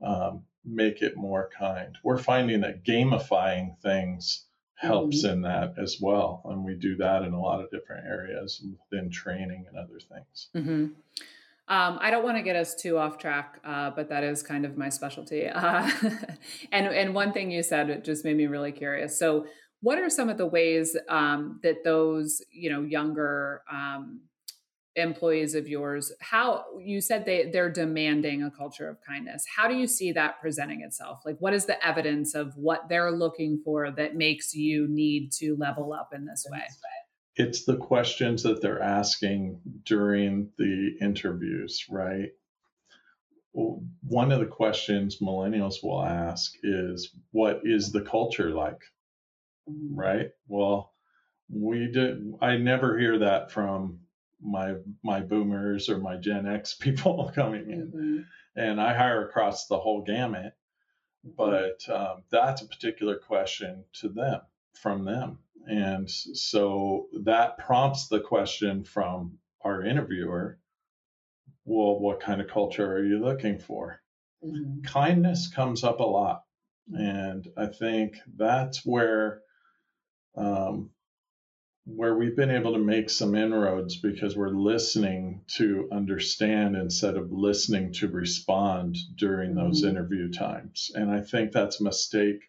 um, 0.02 0.44
make 0.66 1.02
it 1.02 1.16
more 1.16 1.50
kind. 1.58 1.96
We're 2.04 2.18
finding 2.18 2.62
that 2.62 2.84
gamifying 2.84 3.78
things 3.82 4.46
helps 4.76 5.24
mm-hmm. 5.24 5.34
in 5.34 5.42
that 5.44 5.76
as 5.78 5.98
well. 6.02 6.42
And 6.46 6.64
we 6.64 6.76
do 6.76 6.96
that 6.98 7.24
in 7.24 7.34
a 7.34 7.42
lot 7.42 7.62
of 7.64 7.72
different 7.72 8.06
areas 8.06 8.64
within 8.92 9.10
training 9.10 9.66
and 9.70 9.78
other 9.78 10.00
things. 10.00 10.50
Mm-hmm. 10.56 10.86
Um, 11.68 11.98
I 12.00 12.12
don't 12.12 12.24
want 12.24 12.38
to 12.38 12.44
get 12.44 12.56
us 12.56 12.76
too 12.76 12.98
off 12.98 13.18
track, 13.18 13.60
uh, 13.66 13.90
but 13.90 14.10
that 14.10 14.24
is 14.24 14.44
kind 14.44 14.66
of 14.66 14.78
my 14.78 14.90
specialty. 14.90 15.50
Uh, 15.56 15.90
and 16.72 16.88
and 16.88 17.16
one 17.16 17.34
thing 17.34 17.50
you 17.50 17.64
said 17.64 17.90
it 17.90 18.04
just 18.04 18.24
made 18.24 18.38
me 18.38 18.46
really 18.46 18.72
curious. 18.72 19.18
So, 19.18 19.48
what 19.86 20.00
are 20.00 20.10
some 20.10 20.30
of 20.30 20.38
the 20.38 20.48
ways 20.48 20.98
um, 21.10 21.60
that 21.62 21.84
those 21.84 22.42
you 22.52 22.72
know 22.72 22.82
younger 22.82 23.62
um, 23.72 24.22
employees 24.96 25.54
of 25.54 25.68
yours 25.68 26.12
how 26.22 26.66
you 26.82 27.00
said 27.00 27.24
they 27.24 27.52
they're 27.52 27.70
demanding 27.70 28.42
a 28.42 28.50
culture 28.50 28.90
of 28.90 28.98
kindness. 29.08 29.46
How 29.56 29.68
do 29.68 29.76
you 29.76 29.86
see 29.86 30.12
that 30.14 30.42
presenting 30.42 30.82
itself? 30.82 31.22
Like 31.24 31.38
what 31.38 31.54
is 31.54 31.68
the 31.68 31.86
evidence 31.86 32.34
of 32.34 32.58
what 32.58 32.90
they're 32.90 33.12
looking 33.12 33.62
for 33.64 33.92
that 33.92 34.16
makes 34.16 34.56
you 34.56 34.88
need 34.90 35.32
to 35.34 35.56
level 35.56 35.94
up 35.94 36.10
in 36.16 36.26
this 36.26 36.48
way? 36.50 36.64
It's 37.36 37.66
the 37.66 37.78
questions 37.78 38.42
that 38.42 38.64
they're 38.64 38.82
asking 38.82 39.60
during 39.84 40.50
the 40.58 40.98
interviews 41.00 41.86
right? 41.92 42.30
One 43.54 44.32
of 44.32 44.40
the 44.40 44.48
questions 44.48 45.20
millennials 45.22 45.84
will 45.84 46.04
ask 46.04 46.54
is 46.64 47.12
what 47.32 47.62
is 47.64 47.92
the 47.92 48.02
culture 48.02 48.50
like. 48.50 48.82
Right 49.68 50.32
well 50.48 50.94
we 51.50 51.92
did 51.92 52.34
i 52.42 52.58
never 52.58 52.98
hear 52.98 53.20
that 53.20 53.52
from 53.52 54.00
my 54.46 54.76
my 55.04 55.22
boomers 55.22 55.90
or 55.90 55.98
my 55.98 56.18
Gen 56.18 56.48
X 56.48 56.74
people 56.80 57.32
coming 57.34 57.70
in, 57.70 57.88
mm-hmm. 57.88 58.20
and 58.56 58.80
I 58.80 58.94
hire 58.94 59.28
across 59.28 59.68
the 59.68 59.80
whole 59.80 60.02
gamut. 60.02 60.54
But 61.38 61.90
um, 61.90 62.24
that's 62.30 62.62
a 62.62 62.68
particular 62.68 63.18
question 63.18 63.84
to 63.94 64.10
them 64.10 64.42
from 64.74 65.06
them, 65.06 65.40
and 65.68 66.10
so 66.10 67.08
that 67.24 67.58
prompts 67.58 68.08
the 68.08 68.20
question 68.20 68.84
from 68.84 69.40
our 69.62 69.84
interviewer. 69.84 70.60
Well, 71.68 72.00
what 72.00 72.20
kind 72.20 72.42
of 72.42 72.48
culture 72.48 72.96
are 72.96 73.04
you 73.04 73.18
looking 73.18 73.58
for? 73.58 74.00
Mm-hmm. 74.44 74.82
Kindness 74.84 75.48
comes 75.48 75.84
up 75.84 76.00
a 76.00 76.04
lot, 76.04 76.44
and 76.94 77.48
I 77.58 77.66
think 77.66 78.18
that's 78.36 78.86
where 78.86 79.42
um, 80.38 80.90
where 81.86 82.16
we've 82.16 82.36
been 82.36 82.52
able 82.52 82.74
to 82.74 82.80
make 82.80 83.10
some 83.10 83.36
inroads 83.36 83.98
because 83.98 84.36
we're 84.36 84.50
listening 84.50 85.42
to 85.48 85.88
understand 85.92 86.76
instead 86.76 87.16
of 87.16 87.32
listening 87.32 87.94
to 87.94 88.08
respond 88.08 88.98
during 89.16 89.54
those 89.54 89.82
mm-hmm. 89.82 89.92
interview 89.92 90.32
times. 90.32 90.92
And 90.96 91.12
I 91.12 91.22
think 91.22 91.52
that's 91.52 91.80
a 91.80 91.84
mistake 91.84 92.42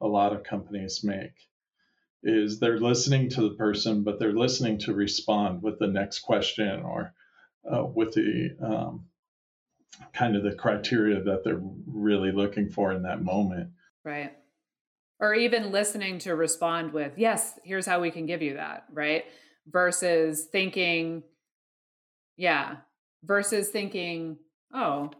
a 0.00 0.06
lot 0.06 0.34
of 0.34 0.42
companies 0.42 1.02
make 1.02 1.32
is 2.22 2.58
they're 2.58 2.80
listening 2.80 3.30
to 3.30 3.42
the 3.42 3.54
person, 3.54 4.02
but 4.02 4.18
they're 4.18 4.32
listening 4.32 4.78
to 4.78 4.92
respond 4.92 5.62
with 5.62 5.78
the 5.78 5.86
next 5.86 6.18
question 6.20 6.82
or 6.82 7.14
uh, 7.70 7.84
with 7.84 8.12
the 8.12 8.50
um, 8.62 9.06
kind 10.12 10.36
of 10.36 10.42
the 10.42 10.54
criteria 10.54 11.22
that 11.22 11.44
they're 11.44 11.62
really 11.86 12.32
looking 12.32 12.68
for 12.68 12.92
in 12.92 13.02
that 13.02 13.22
moment. 13.22 13.70
Right 14.04 14.36
or 15.20 15.34
even 15.34 15.72
listening 15.72 16.18
to 16.18 16.34
respond 16.34 16.92
with 16.92 17.12
yes 17.16 17.58
here's 17.64 17.86
how 17.86 18.00
we 18.00 18.10
can 18.10 18.26
give 18.26 18.42
you 18.42 18.54
that 18.54 18.84
right? 18.92 19.24
Versus 19.68 20.44
thinking 20.44 21.22
yeah 22.36 22.76
versus 23.24 23.70
thinking 23.70 24.36
oh 24.72 25.10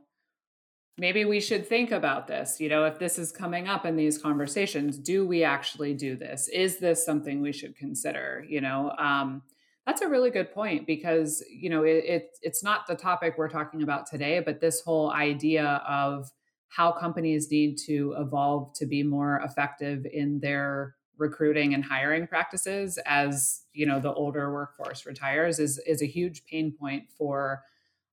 maybe 0.98 1.24
we 1.24 1.40
should 1.40 1.66
think 1.66 1.90
about 1.90 2.28
this 2.28 2.60
you 2.60 2.68
know 2.68 2.84
if 2.84 2.98
this 2.98 3.18
is 3.18 3.32
coming 3.32 3.68
up 3.68 3.84
in 3.84 3.96
these 3.96 4.18
conversations 4.18 4.98
do 4.98 5.26
we 5.26 5.42
actually 5.42 5.94
do 5.94 6.16
this? 6.16 6.48
Is 6.48 6.78
this 6.78 7.04
something 7.04 7.40
we 7.40 7.52
should 7.52 7.76
consider? 7.76 8.44
You 8.48 8.60
know 8.60 8.92
um, 8.98 9.42
that's 9.86 10.02
a 10.02 10.08
really 10.08 10.30
good 10.30 10.52
point 10.52 10.86
because 10.86 11.42
you 11.48 11.70
know 11.70 11.84
it, 11.84 12.04
it, 12.04 12.38
it's 12.42 12.62
not 12.62 12.86
the 12.86 12.96
topic 12.96 13.34
we're 13.38 13.48
talking 13.48 13.82
about 13.82 14.06
today 14.06 14.40
but 14.40 14.60
this 14.60 14.80
whole 14.80 15.10
idea 15.12 15.82
of 15.88 16.30
how 16.68 16.92
companies 16.92 17.50
need 17.50 17.78
to 17.86 18.14
evolve 18.18 18.72
to 18.74 18.86
be 18.86 19.02
more 19.02 19.40
effective 19.44 20.06
in 20.12 20.40
their 20.40 20.94
recruiting 21.18 21.74
and 21.74 21.84
hiring 21.84 22.26
practices 22.26 22.98
as 23.06 23.62
you 23.72 23.86
know 23.86 23.98
the 23.98 24.12
older 24.12 24.52
workforce 24.52 25.06
retires 25.06 25.58
is 25.58 25.78
is 25.86 26.02
a 26.02 26.06
huge 26.06 26.44
pain 26.46 26.72
point 26.78 27.04
for 27.16 27.62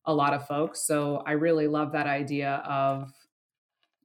a 0.06 0.14
lot 0.14 0.34
of 0.34 0.48
folks. 0.48 0.86
So 0.86 1.24
i 1.26 1.32
really 1.32 1.68
love 1.68 1.92
that 1.94 2.08
idea 2.08 2.62
of 2.66 3.12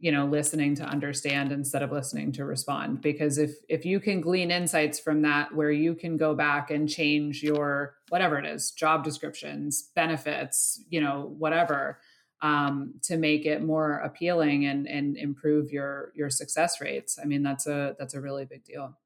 you 0.00 0.12
know 0.12 0.26
listening 0.26 0.74
to 0.76 0.84
understand 0.84 1.52
instead 1.52 1.82
of 1.82 1.92
listening 1.92 2.32
to 2.32 2.44
respond. 2.44 3.00
Because 3.00 3.38
if 3.38 3.52
if 3.68 3.84
you 3.84 4.00
can 4.00 4.20
glean 4.20 4.50
insights 4.50 4.98
from 4.98 5.22
that 5.22 5.54
where 5.54 5.70
you 5.70 5.94
can 5.94 6.16
go 6.16 6.34
back 6.34 6.70
and 6.70 6.88
change 6.88 7.42
your 7.42 7.94
whatever 8.08 8.38
it 8.38 8.46
is 8.46 8.70
job 8.72 9.04
descriptions 9.04 9.90
benefits 9.94 10.82
you 10.88 11.00
know 11.00 11.34
whatever 11.38 11.98
um, 12.42 12.94
to 13.02 13.16
make 13.16 13.46
it 13.46 13.62
more 13.62 13.98
appealing 13.98 14.66
and 14.66 14.86
and 14.86 15.16
improve 15.16 15.72
your 15.72 16.12
your 16.14 16.30
success 16.30 16.80
rates. 16.80 17.18
I 17.20 17.26
mean, 17.26 17.42
that's 17.42 17.66
a 17.66 17.96
that's 17.98 18.14
a 18.14 18.20
really 18.20 18.44
big 18.44 18.64
deal. 18.64 18.96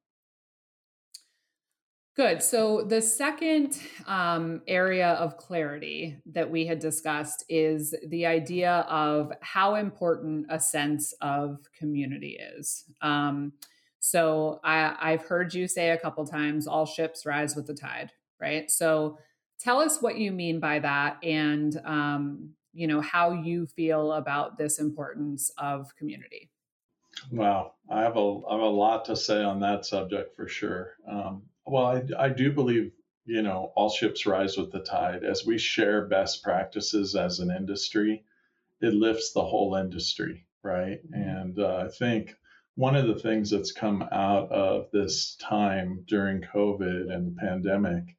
Good. 2.14 2.42
So 2.42 2.82
the 2.82 3.00
second 3.00 3.80
um, 4.06 4.60
area 4.68 5.12
of 5.12 5.38
clarity 5.38 6.18
that 6.26 6.50
we 6.50 6.66
had 6.66 6.78
discussed 6.78 7.42
is 7.48 7.94
the 8.06 8.26
idea 8.26 8.80
of 8.86 9.32
how 9.40 9.76
important 9.76 10.44
a 10.50 10.60
sense 10.60 11.14
of 11.22 11.60
community 11.74 12.38
is. 12.58 12.84
Um, 13.00 13.54
so 13.98 14.60
I, 14.62 14.94
I've 15.00 15.24
heard 15.24 15.54
you 15.54 15.66
say 15.66 15.90
a 15.90 15.96
couple 15.96 16.26
times, 16.26 16.66
"All 16.66 16.84
ships 16.84 17.24
rise 17.24 17.56
with 17.56 17.66
the 17.66 17.74
tide." 17.74 18.10
Right. 18.38 18.70
So 18.70 19.16
tell 19.58 19.80
us 19.80 20.02
what 20.02 20.18
you 20.18 20.32
mean 20.32 20.60
by 20.60 20.80
that, 20.80 21.16
and 21.22 21.80
um, 21.86 22.50
you 22.72 22.86
know 22.86 23.00
how 23.00 23.32
you 23.32 23.66
feel 23.66 24.12
about 24.12 24.58
this 24.58 24.78
importance 24.78 25.50
of 25.58 25.94
community. 25.96 26.50
Wow. 27.30 27.74
I 27.90 28.02
have 28.02 28.16
a 28.16 28.40
i 28.48 28.52
have 28.52 28.62
a 28.62 28.66
lot 28.66 29.04
to 29.06 29.16
say 29.16 29.42
on 29.42 29.60
that 29.60 29.84
subject 29.84 30.34
for 30.34 30.48
sure. 30.48 30.94
Um, 31.08 31.42
well 31.66 31.86
I, 31.86 32.02
I 32.18 32.28
do 32.28 32.52
believe 32.52 32.92
you 33.24 33.42
know 33.42 33.72
all 33.76 33.90
ships 33.90 34.26
rise 34.26 34.56
with 34.56 34.72
the 34.72 34.80
tide. 34.80 35.24
As 35.24 35.44
we 35.46 35.58
share 35.58 36.06
best 36.06 36.42
practices 36.42 37.14
as 37.14 37.38
an 37.38 37.50
industry 37.50 38.24
it 38.82 38.94
lifts 38.94 39.32
the 39.32 39.44
whole 39.44 39.76
industry 39.76 40.44
right? 40.62 41.00
Mm-hmm. 41.10 41.14
and 41.14 41.58
uh, 41.58 41.84
i 41.86 41.88
think 41.88 42.36
one 42.74 42.96
of 42.96 43.06
the 43.06 43.18
things 43.18 43.50
that's 43.50 43.72
come 43.72 44.02
out 44.12 44.50
of 44.50 44.90
this 44.92 45.36
time 45.40 46.04
during 46.06 46.42
covid 46.42 47.12
and 47.12 47.26
the 47.26 47.40
pandemic 47.40 48.16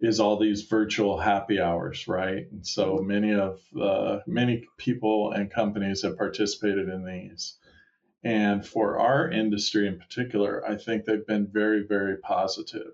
is 0.00 0.20
all 0.20 0.38
these 0.38 0.62
virtual 0.62 1.18
happy 1.18 1.60
hours, 1.60 2.06
right? 2.06 2.46
And 2.50 2.66
so 2.66 2.98
many 2.98 3.34
of 3.34 3.60
uh, 3.80 4.18
many 4.26 4.66
people 4.76 5.32
and 5.32 5.50
companies 5.50 6.02
have 6.02 6.18
participated 6.18 6.88
in 6.88 7.04
these. 7.04 7.56
And 8.22 8.66
for 8.66 8.98
our 8.98 9.30
industry 9.30 9.86
in 9.86 9.98
particular, 9.98 10.66
I 10.66 10.76
think 10.76 11.04
they've 11.04 11.26
been 11.26 11.46
very, 11.46 11.86
very 11.86 12.18
positive. 12.18 12.92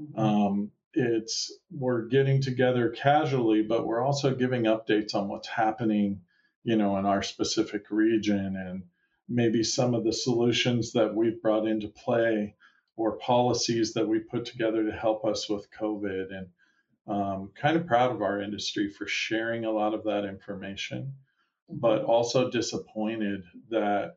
Mm-hmm. 0.00 0.18
Um, 0.18 0.70
it's 0.94 1.52
we're 1.70 2.06
getting 2.08 2.40
together 2.40 2.90
casually, 2.90 3.62
but 3.62 3.86
we're 3.86 4.04
also 4.04 4.34
giving 4.34 4.64
updates 4.64 5.14
on 5.14 5.28
what's 5.28 5.48
happening, 5.48 6.22
you 6.64 6.76
know, 6.76 6.96
in 6.98 7.06
our 7.06 7.22
specific 7.22 7.90
region 7.90 8.56
and 8.56 8.82
maybe 9.28 9.62
some 9.62 9.94
of 9.94 10.04
the 10.04 10.12
solutions 10.12 10.92
that 10.92 11.14
we've 11.14 11.40
brought 11.40 11.66
into 11.66 11.88
play 11.88 12.54
or 12.96 13.18
policies 13.18 13.94
that 13.94 14.06
we 14.06 14.18
put 14.18 14.44
together 14.44 14.84
to 14.84 14.92
help 14.92 15.24
us 15.24 15.48
with 15.48 15.70
COVID. 15.70 16.28
And 16.36 16.46
um, 17.06 17.50
kind 17.60 17.76
of 17.76 17.86
proud 17.86 18.12
of 18.12 18.22
our 18.22 18.40
industry 18.40 18.88
for 18.88 19.06
sharing 19.06 19.64
a 19.64 19.70
lot 19.70 19.94
of 19.94 20.04
that 20.04 20.24
information, 20.24 21.14
but 21.68 22.02
mm-hmm. 22.02 22.10
also 22.10 22.50
disappointed 22.50 23.42
that 23.70 24.16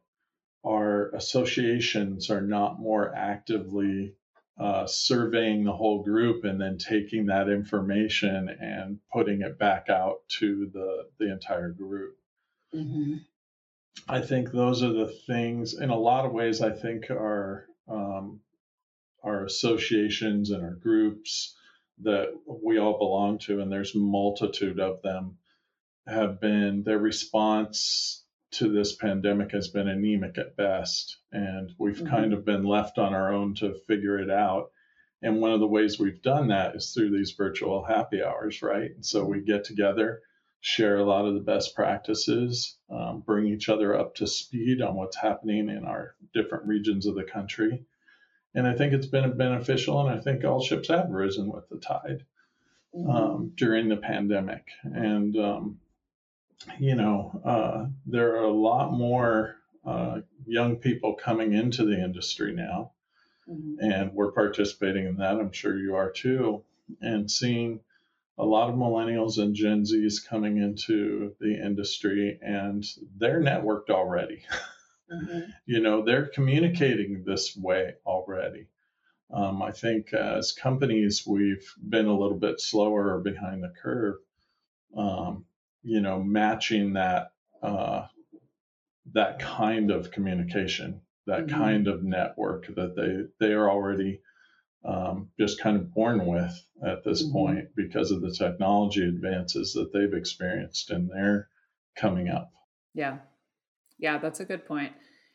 our 0.64 1.10
associations 1.16 2.30
are 2.30 2.42
not 2.42 2.80
more 2.80 3.14
actively 3.16 4.14
uh, 4.60 4.88
surveying 4.88 5.64
the 5.64 5.74
whole 5.74 6.04
group 6.04 6.44
and 6.44 6.62
then 6.62 6.78
taking 6.78 7.26
that 7.26 7.50
information 7.50 8.50
and 8.50 9.00
putting 9.12 9.42
it 9.42 9.60
back 9.60 9.90
out 9.90 10.18
to 10.30 10.70
the, 10.74 11.04
the 11.20 11.32
entire 11.32 11.70
group. 11.70 12.16
Mm-hmm. 12.74 13.18
I 14.08 14.22
think 14.22 14.52
those 14.52 14.84
are 14.84 14.94
the 14.94 15.14
things, 15.28 15.74
in 15.74 15.90
a 15.90 15.98
lot 15.98 16.26
of 16.26 16.32
ways, 16.32 16.62
I 16.62 16.72
think 16.72 17.10
are 17.10 17.66
um, 17.88 18.40
our 19.26 19.44
associations 19.44 20.52
and 20.52 20.64
our 20.64 20.76
groups 20.76 21.56
that 22.02 22.28
we 22.46 22.78
all 22.78 22.98
belong 22.98 23.40
to, 23.40 23.60
and 23.60 23.72
there's 23.72 23.96
multitude 23.96 24.80
of 24.80 25.02
them, 25.02 25.38
have 26.08 26.40
been 26.40 26.84
their 26.84 27.00
response 27.00 28.24
to 28.52 28.72
this 28.72 28.96
pandemic 28.96 29.52
has 29.52 29.68
been 29.68 29.88
anemic 29.88 30.38
at 30.38 30.56
best, 30.56 31.18
and 31.32 31.74
we've 31.80 31.98
mm-hmm. 31.98 32.08
kind 32.08 32.34
of 32.34 32.46
been 32.46 32.64
left 32.64 32.98
on 32.98 33.14
our 33.14 33.34
own 33.34 33.56
to 33.56 33.74
figure 33.88 34.20
it 34.20 34.30
out. 34.30 34.72
And 35.22 35.42
one 35.42 35.52
of 35.52 35.60
the 35.60 35.68
ways 35.68 35.98
we've 35.98 36.22
done 36.22 36.50
that 36.50 36.76
is 36.76 36.94
through 36.94 37.12
these 37.12 37.32
virtual 37.32 37.84
happy 37.84 38.24
hours, 38.24 38.62
right? 38.62 38.92
And 38.92 39.06
so 39.06 39.26
we 39.26 39.42
get 39.42 39.64
together, 39.64 40.22
share 40.62 40.98
a 40.98 41.06
lot 41.06 41.26
of 41.26 41.34
the 41.34 41.40
best 41.40 41.76
practices, 41.76 42.78
um, 42.90 43.24
bring 43.26 43.48
each 43.48 43.68
other 43.68 43.98
up 43.98 44.16
to 44.16 44.28
speed 44.28 44.82
on 44.82 44.96
what's 44.96 45.18
happening 45.18 45.70
in 45.70 45.84
our 45.86 46.16
different 46.34 46.66
regions 46.66 47.08
of 47.08 47.16
the 47.16 47.24
country 47.24 47.86
and 48.56 48.68
I 48.68 48.74
think 48.74 48.94
it's 48.94 49.06
been 49.06 49.38
beneficial, 49.38 50.00
and 50.00 50.10
I 50.10 50.22
think 50.22 50.44
all 50.44 50.64
ships 50.64 50.88
have 50.88 51.10
risen 51.10 51.52
with 51.52 51.70
the 51.70 51.78
tide. 51.78 52.26
mm-hmm. 52.96 53.10
um, 53.10 53.52
during 53.56 53.90
the 53.90 53.98
pandemic. 53.98 54.68
And, 54.84 55.38
um, 55.38 55.80
you 56.80 56.96
know, 56.96 57.42
uh, 57.44 57.86
there 58.06 58.36
are 58.36 58.46
a 58.46 58.54
lot 58.54 58.94
more 58.94 59.58
uh, 59.86 60.22
young 60.46 60.78
people 60.78 61.14
coming 61.14 61.54
into 61.54 61.86
the 61.86 62.02
industry 62.02 62.54
now. 62.54 62.92
Mm-hmm. 63.50 63.92
And 63.92 64.14
we're 64.14 64.32
participating 64.32 65.06
in 65.06 65.18
that. 65.18 65.40
I'm 65.40 65.52
sure 65.52 65.78
you 65.78 65.96
are 65.96 66.12
too. 66.12 66.64
And 67.02 67.30
seeing 67.30 67.82
a 68.38 68.46
lot 68.46 68.70
of 68.70 68.76
millennials 68.76 69.38
and 69.38 69.56
Gen 69.56 69.84
Zs 69.84 70.26
coming 70.28 70.58
into 70.58 71.36
the 71.40 71.54
industry, 71.54 72.38
and 72.42 72.86
they're 73.18 73.42
networked 73.42 73.90
already. 73.90 74.44
Mm-hmm. 75.12 75.52
you 75.68 75.82
know, 75.82 76.04
they're 76.04 76.28
communicating 76.28 77.24
this 77.24 77.56
way 77.56 77.94
already. 78.06 78.68
Um, 79.32 79.62
I 79.62 79.72
think 79.72 80.14
as 80.14 80.52
companies, 80.52 81.24
we've 81.28 81.68
been 81.78 82.08
a 82.08 82.18
little 82.18 82.38
bit 82.38 82.60
slower 82.60 83.16
or 83.16 83.22
behind 83.22 83.64
the 83.64 83.74
curve. 83.82 84.16
Um, 84.96 85.46
you 85.84 86.02
know, 86.02 86.24
matching 86.24 86.94
that 86.94 87.34
uh, 87.62 88.08
that 89.14 89.40
kind 89.40 89.92
of 89.92 90.12
communication, 90.12 91.02
that 91.28 91.48
mm-hmm. 91.48 91.58
kind 91.58 91.88
of 91.88 92.04
network 92.04 92.68
that 92.76 92.96
they 92.96 93.46
they 93.46 93.54
are 93.54 93.70
already 93.70 94.22
um, 94.84 95.30
just 95.40 95.60
kind 95.60 95.78
of 95.78 95.94
born 95.94 96.26
with 96.26 96.66
at 96.86 97.04
this 97.04 97.24
mm-hmm. 97.24 97.34
point 97.34 97.68
because 97.76 98.12
of 98.12 98.22
the 98.22 98.32
technology 98.32 99.04
advances 99.04 99.74
that 99.74 99.92
they've 99.92 100.14
experienced 100.14 100.92
and 100.92 101.10
they're 101.10 101.50
coming 101.96 102.30
up. 102.30 102.52
Yeah. 102.94 103.18
Yeah, 103.98 104.18
that's 104.18 104.40
a 104.40 104.46
good 104.46 104.66
point. 104.66 104.94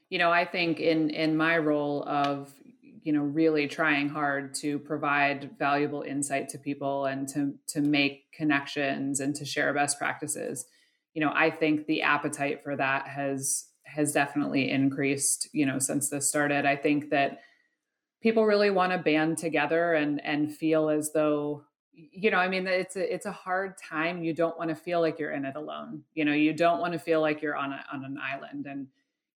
You 0.09 0.19
know, 0.19 0.31
I 0.31 0.45
think 0.45 0.81
in 0.81 1.11
in 1.11 1.37
my 1.37 1.59
role 1.59 2.05
of 2.07 2.53
you 3.03 3.13
know 3.13 3.23
really 3.23 3.67
trying 3.67 4.09
hard 4.09 4.55
to 4.55 4.79
provide 4.79 5.51
valuable 5.59 6.03
insight 6.03 6.49
to 6.51 6.59
people 6.59 7.07
and 7.07 7.29
to 7.29 7.55
to 7.69 7.81
make 7.81 8.31
connections 8.33 9.21
and 9.21 9.35
to 9.35 9.45
share 9.45 9.73
best 9.73 9.99
practices 9.99 10.67
you 11.15 11.21
know 11.21 11.33
i 11.35 11.51
think 11.51 11.87
the 11.87 12.03
appetite 12.03 12.63
for 12.63 12.77
that 12.77 13.07
has 13.07 13.69
has 13.85 14.13
definitely 14.13 14.71
increased 14.71 15.49
you 15.53 15.65
know 15.65 15.79
since 15.79 16.11
this 16.11 16.29
started 16.29 16.67
i 16.67 16.77
think 16.77 17.11
that 17.11 17.41
people 18.23 18.45
really 18.45 18.71
want 18.71 18.93
to 18.93 18.99
band 18.99 19.39
together 19.39 19.95
and 19.95 20.25
and 20.25 20.55
feel 20.55 20.89
as 20.89 21.13
though 21.13 21.65
you 21.93 22.31
know 22.31 22.39
i 22.39 22.49
mean 22.49 22.67
it's 22.67 22.97
a 22.97 23.15
it's 23.15 23.27
a 23.27 23.33
hard 23.33 23.75
time 23.77 24.23
you 24.23 24.33
don't 24.33 24.57
want 24.59 24.71
to 24.71 24.77
feel 24.77 25.01
like 25.01 25.19
you're 25.19 25.33
in 25.33 25.45
it 25.45 25.57
alone 25.57 26.03
you 26.15 26.25
know 26.25 26.33
you 26.33 26.53
don't 26.53 26.81
want 26.81 26.93
to 26.93 26.99
feel 26.99 27.21
like 27.21 27.43
you're 27.43 27.57
on 27.57 27.73
a, 27.73 27.85
on 27.93 28.05
an 28.05 28.17
island 28.19 28.67
and 28.67 28.87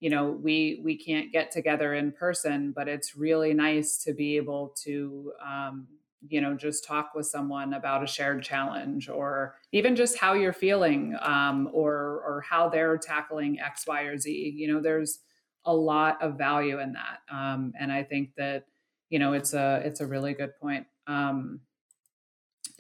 you 0.01 0.11
know 0.11 0.31
we 0.31 0.81
we 0.85 0.97
can't 0.97 1.33
get 1.33 1.51
together 1.51 1.95
in 1.95 2.13
person 2.13 2.73
but 2.75 2.89
it's 2.89 3.17
really 3.17 3.55
nice 3.55 3.99
to 4.03 4.13
be 4.13 4.37
able 4.37 4.75
to 4.83 5.33
um, 5.45 5.87
you 6.29 6.41
know 6.41 6.55
just 6.55 6.85
talk 6.85 7.13
with 7.15 7.27
someone 7.27 7.75
about 7.75 8.03
a 8.03 8.07
shared 8.07 8.43
challenge 8.43 9.09
or 9.09 9.55
even 9.73 9.97
just 9.97 10.19
how 10.19 10.35
you're 10.35 10.53
feeling 10.53 11.17
um, 11.21 11.69
or 11.73 12.23
or 12.27 12.45
how 12.49 12.69
they're 12.69 12.99
tackling 12.99 13.59
x 13.61 13.87
y 13.87 14.03
or 14.03 14.19
z 14.19 14.53
you 14.57 14.73
know 14.73 14.81
there's 14.81 15.21
a 15.65 15.75
lot 15.75 16.21
of 16.21 16.37
value 16.37 16.81
in 16.81 16.93
that 16.93 17.21
um, 17.31 17.73
and 17.79 17.93
i 17.93 18.03
think 18.03 18.31
that 18.37 18.65
you 19.09 19.19
know 19.19 19.33
it's 19.33 19.55
a 19.55 19.83
it's 19.85 20.01
a 20.01 20.07
really 20.07 20.35
good 20.35 20.53
point 20.61 20.87
um, 21.07 21.61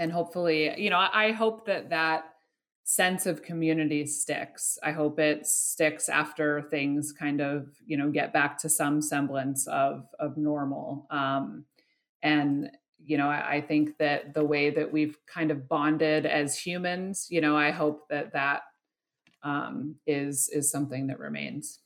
and 0.02 0.12
hopefully 0.12 0.72
you 0.76 0.90
know 0.90 0.98
I, 0.98 1.30
hope 1.30 1.66
that 1.66 1.90
that 1.90 2.24
sense 2.84 3.26
of 3.26 3.42
community 3.42 4.04
sticks. 4.04 4.76
I 4.82 4.90
hope 4.90 5.20
it 5.20 5.46
sticks 5.46 6.08
after 6.08 6.62
things 6.62 7.12
kind 7.12 7.40
of 7.40 7.68
you 7.86 7.96
know 7.96 8.10
get 8.10 8.32
back 8.32 8.58
to 8.58 8.68
some 8.68 9.00
semblance 9.00 9.66
of 9.68 10.06
of 10.18 10.36
normal. 10.36 11.06
Um, 11.10 11.64
and 12.22 12.70
you 13.04 13.16
know 13.16 13.28
I, 13.28 13.54
I 13.54 13.60
think 13.60 13.98
that 13.98 14.34
the 14.34 14.44
way 14.44 14.70
that 14.70 14.92
we've 14.92 15.16
kind 15.26 15.50
of 15.50 15.68
bonded 15.68 16.24
as 16.24 16.56
humans 16.56 17.26
you 17.30 17.40
know 17.40 17.56
i 17.56 17.72
hope 17.72 18.08
that 18.10 18.32
that 18.32 18.62
um, 19.42 19.96
is 20.06 20.48
is 20.48 20.70
something 20.70 21.08
that 21.08 21.18
remains. 21.18 21.80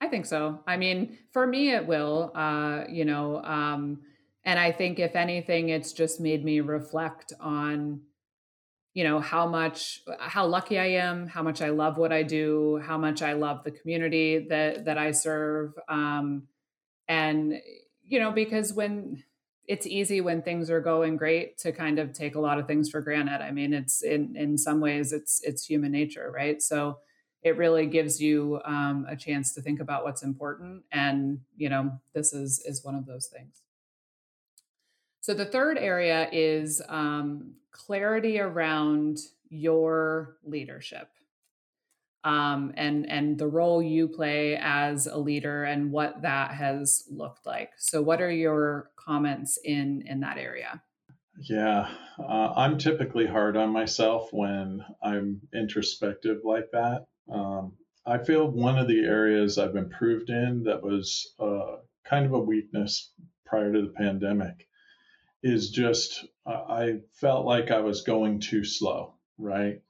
I 0.00 0.08
think 0.08 0.24
so. 0.26 0.60
I 0.66 0.76
mean, 0.76 1.18
for 1.30 1.46
me, 1.46 1.72
it 1.74 1.86
will, 1.86 2.32
uh, 2.34 2.84
you 2.88 3.04
know, 3.04 3.42
um, 3.42 4.00
and 4.44 4.58
I 4.58 4.72
think 4.72 4.98
if 4.98 5.14
anything, 5.14 5.68
it's 5.68 5.92
just 5.92 6.20
made 6.20 6.44
me 6.44 6.60
reflect 6.60 7.32
on, 7.40 8.00
you 8.94 9.04
know, 9.04 9.20
how 9.20 9.46
much, 9.46 10.00
how 10.18 10.46
lucky 10.46 10.78
I 10.78 10.86
am, 10.86 11.26
how 11.26 11.42
much 11.42 11.60
I 11.60 11.70
love 11.70 11.98
what 11.98 12.12
I 12.12 12.22
do, 12.22 12.80
how 12.84 12.98
much 12.98 13.22
I 13.22 13.34
love 13.34 13.64
the 13.64 13.70
community 13.70 14.46
that 14.48 14.86
that 14.86 14.98
I 14.98 15.10
serve, 15.10 15.72
um, 15.88 16.44
and 17.08 17.54
you 18.02 18.18
know, 18.18 18.32
because 18.32 18.72
when 18.72 19.22
it's 19.66 19.86
easy 19.86 20.20
when 20.20 20.42
things 20.42 20.68
are 20.68 20.80
going 20.80 21.16
great 21.16 21.56
to 21.58 21.70
kind 21.70 22.00
of 22.00 22.12
take 22.12 22.34
a 22.34 22.40
lot 22.40 22.58
of 22.58 22.66
things 22.66 22.90
for 22.90 23.00
granted. 23.00 23.40
I 23.40 23.52
mean, 23.52 23.72
it's 23.72 24.02
in 24.02 24.34
in 24.36 24.58
some 24.58 24.80
ways 24.80 25.12
it's 25.12 25.40
it's 25.44 25.64
human 25.64 25.92
nature, 25.92 26.32
right? 26.34 26.60
So 26.60 26.98
it 27.42 27.56
really 27.56 27.86
gives 27.86 28.20
you 28.20 28.60
um, 28.64 29.06
a 29.08 29.16
chance 29.16 29.54
to 29.54 29.62
think 29.62 29.80
about 29.80 30.04
what's 30.04 30.22
important 30.22 30.82
and 30.92 31.40
you 31.56 31.68
know 31.68 31.92
this 32.14 32.32
is 32.32 32.62
is 32.66 32.84
one 32.84 32.94
of 32.94 33.06
those 33.06 33.26
things 33.26 33.62
so 35.20 35.34
the 35.34 35.44
third 35.44 35.78
area 35.78 36.28
is 36.32 36.82
um, 36.88 37.52
clarity 37.70 38.40
around 38.40 39.18
your 39.48 40.36
leadership 40.44 41.08
um, 42.24 42.72
and 42.76 43.08
and 43.08 43.38
the 43.38 43.46
role 43.46 43.82
you 43.82 44.08
play 44.08 44.58
as 44.60 45.06
a 45.06 45.16
leader 45.16 45.64
and 45.64 45.90
what 45.90 46.22
that 46.22 46.52
has 46.52 47.04
looked 47.10 47.46
like 47.46 47.70
so 47.76 48.02
what 48.02 48.20
are 48.20 48.30
your 48.30 48.90
comments 48.96 49.58
in 49.64 50.02
in 50.06 50.20
that 50.20 50.38
area 50.38 50.82
yeah, 51.42 51.88
uh, 52.18 52.52
I'm 52.54 52.76
typically 52.76 53.26
hard 53.26 53.56
on 53.56 53.70
myself 53.70 54.28
when 54.32 54.84
I'm 55.02 55.40
introspective 55.54 56.40
like 56.44 56.70
that. 56.72 57.06
Um, 57.32 57.72
I 58.04 58.18
feel 58.18 58.50
one 58.50 58.78
of 58.78 58.88
the 58.88 59.00
areas 59.04 59.56
I've 59.56 59.76
improved 59.76 60.28
in 60.28 60.64
that 60.64 60.82
was 60.82 61.34
uh, 61.38 61.76
kind 62.04 62.26
of 62.26 62.32
a 62.32 62.38
weakness 62.38 63.12
prior 63.46 63.72
to 63.72 63.82
the 63.82 63.92
pandemic 63.96 64.66
is 65.42 65.70
just 65.70 66.26
I 66.46 67.00
felt 67.12 67.46
like 67.46 67.70
I 67.70 67.80
was 67.80 68.02
going 68.02 68.40
too 68.40 68.64
slow, 68.64 69.14
right? 69.38 69.80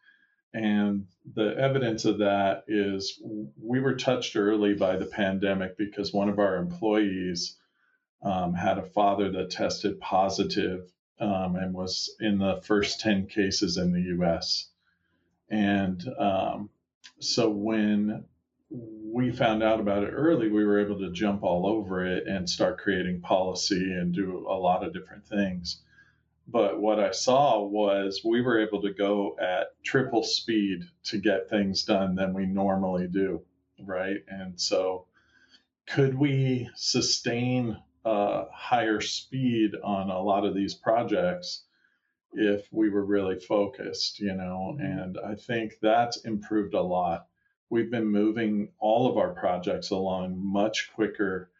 And 0.53 1.07
the 1.35 1.57
evidence 1.57 2.05
of 2.05 2.19
that 2.19 2.65
is 2.67 3.23
we 3.61 3.81
were 3.81 3.95
touched 3.95 4.37
early 4.37 4.75
by 4.75 4.97
the 4.97 5.07
pandemic 5.07 5.77
because 5.77 6.13
one 6.13 6.29
of 6.29 6.39
our 6.39 6.57
employees 6.57 7.57
um, 8.23 8.55
had 8.55 8.79
a 8.79 8.83
father 8.83 9.31
that 9.31 9.51
tested 9.51 10.01
positive, 10.01 10.91
um, 11.21 11.57
and 11.57 11.73
was 11.73 12.15
in 12.21 12.39
the 12.39 12.61
first 12.65 13.01
10 13.01 13.27
cases 13.27 13.77
in 13.77 13.93
the 13.93 14.17
US. 14.19 14.69
And 15.49 16.03
um, 16.19 16.71
so 17.21 17.51
when 17.51 18.25
we 19.13 19.33
found 19.33 19.63
out 19.63 19.81
about 19.81 20.05
it 20.05 20.11
early, 20.11 20.49
we 20.49 20.65
were 20.65 20.81
able 20.81 20.99
to 20.99 21.11
jump 21.11 21.43
all 21.43 21.67
over 21.67 22.05
it 22.07 22.27
and 22.27 22.49
start 22.49 22.79
creating 22.79 23.21
policy 23.21 23.93
and 23.93 24.15
do 24.15 24.47
a 24.49 24.55
lot 24.55 24.85
of 24.85 24.93
different 24.93 25.27
things. 25.27 25.83
But 26.47 26.81
what 26.81 26.99
I 26.99 27.11
saw 27.13 27.63
was 27.63 28.23
we 28.25 28.41
were 28.41 28.61
able 28.61 28.83
to 28.83 28.93
go 28.93 29.37
at 29.41 29.69
triple 29.85 30.23
speed 30.23 30.83
to 31.05 31.19
get 31.19 31.49
things 31.49 31.85
done 31.85 32.15
than 32.15 32.35
we 32.35 32.47
normally 32.47 33.07
do, 33.07 33.43
right? 33.85 34.19
And 34.29 34.61
so, 34.61 35.07
could 35.87 36.15
we 36.15 36.69
sustain 36.75 37.77
a 38.05 38.45
higher 38.53 39.01
speed 39.01 39.73
on 39.83 40.11
a 40.11 40.23
lot 40.23 40.45
of 40.45 40.55
these 40.55 40.75
projects 40.75 41.65
if 42.33 42.67
we 42.73 42.89
were 42.89 43.05
really 43.05 43.39
focused, 43.39 44.21
you 44.21 44.35
know, 44.35 44.77
and 44.81 45.19
I 45.25 45.35
think 45.35 45.75
that's 45.83 46.19
improved 46.19 46.75
a 46.75 46.83
lot. 46.83 47.27
We've 47.71 47.91
been 47.91 48.07
moving 48.07 48.73
all 48.81 49.09
of 49.09 49.17
our 49.17 49.31
projects 49.31 49.91
along 49.91 50.45
much 50.45 50.91
quicker 50.95 51.51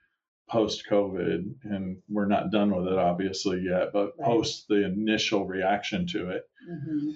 post 0.49 0.85
COVID, 0.91 1.55
and 1.63 1.99
we're 2.09 2.27
not 2.27 2.51
done 2.51 2.75
with 2.75 2.89
it 2.89 2.99
obviously 2.99 3.61
yet, 3.61 3.93
but 3.93 4.15
right. 4.19 4.27
post 4.27 4.67
the 4.69 4.85
initial 4.85 5.47
reaction 5.47 6.09
to 6.09 6.31
it. 6.31 6.49
Mm-hmm. 6.69 7.11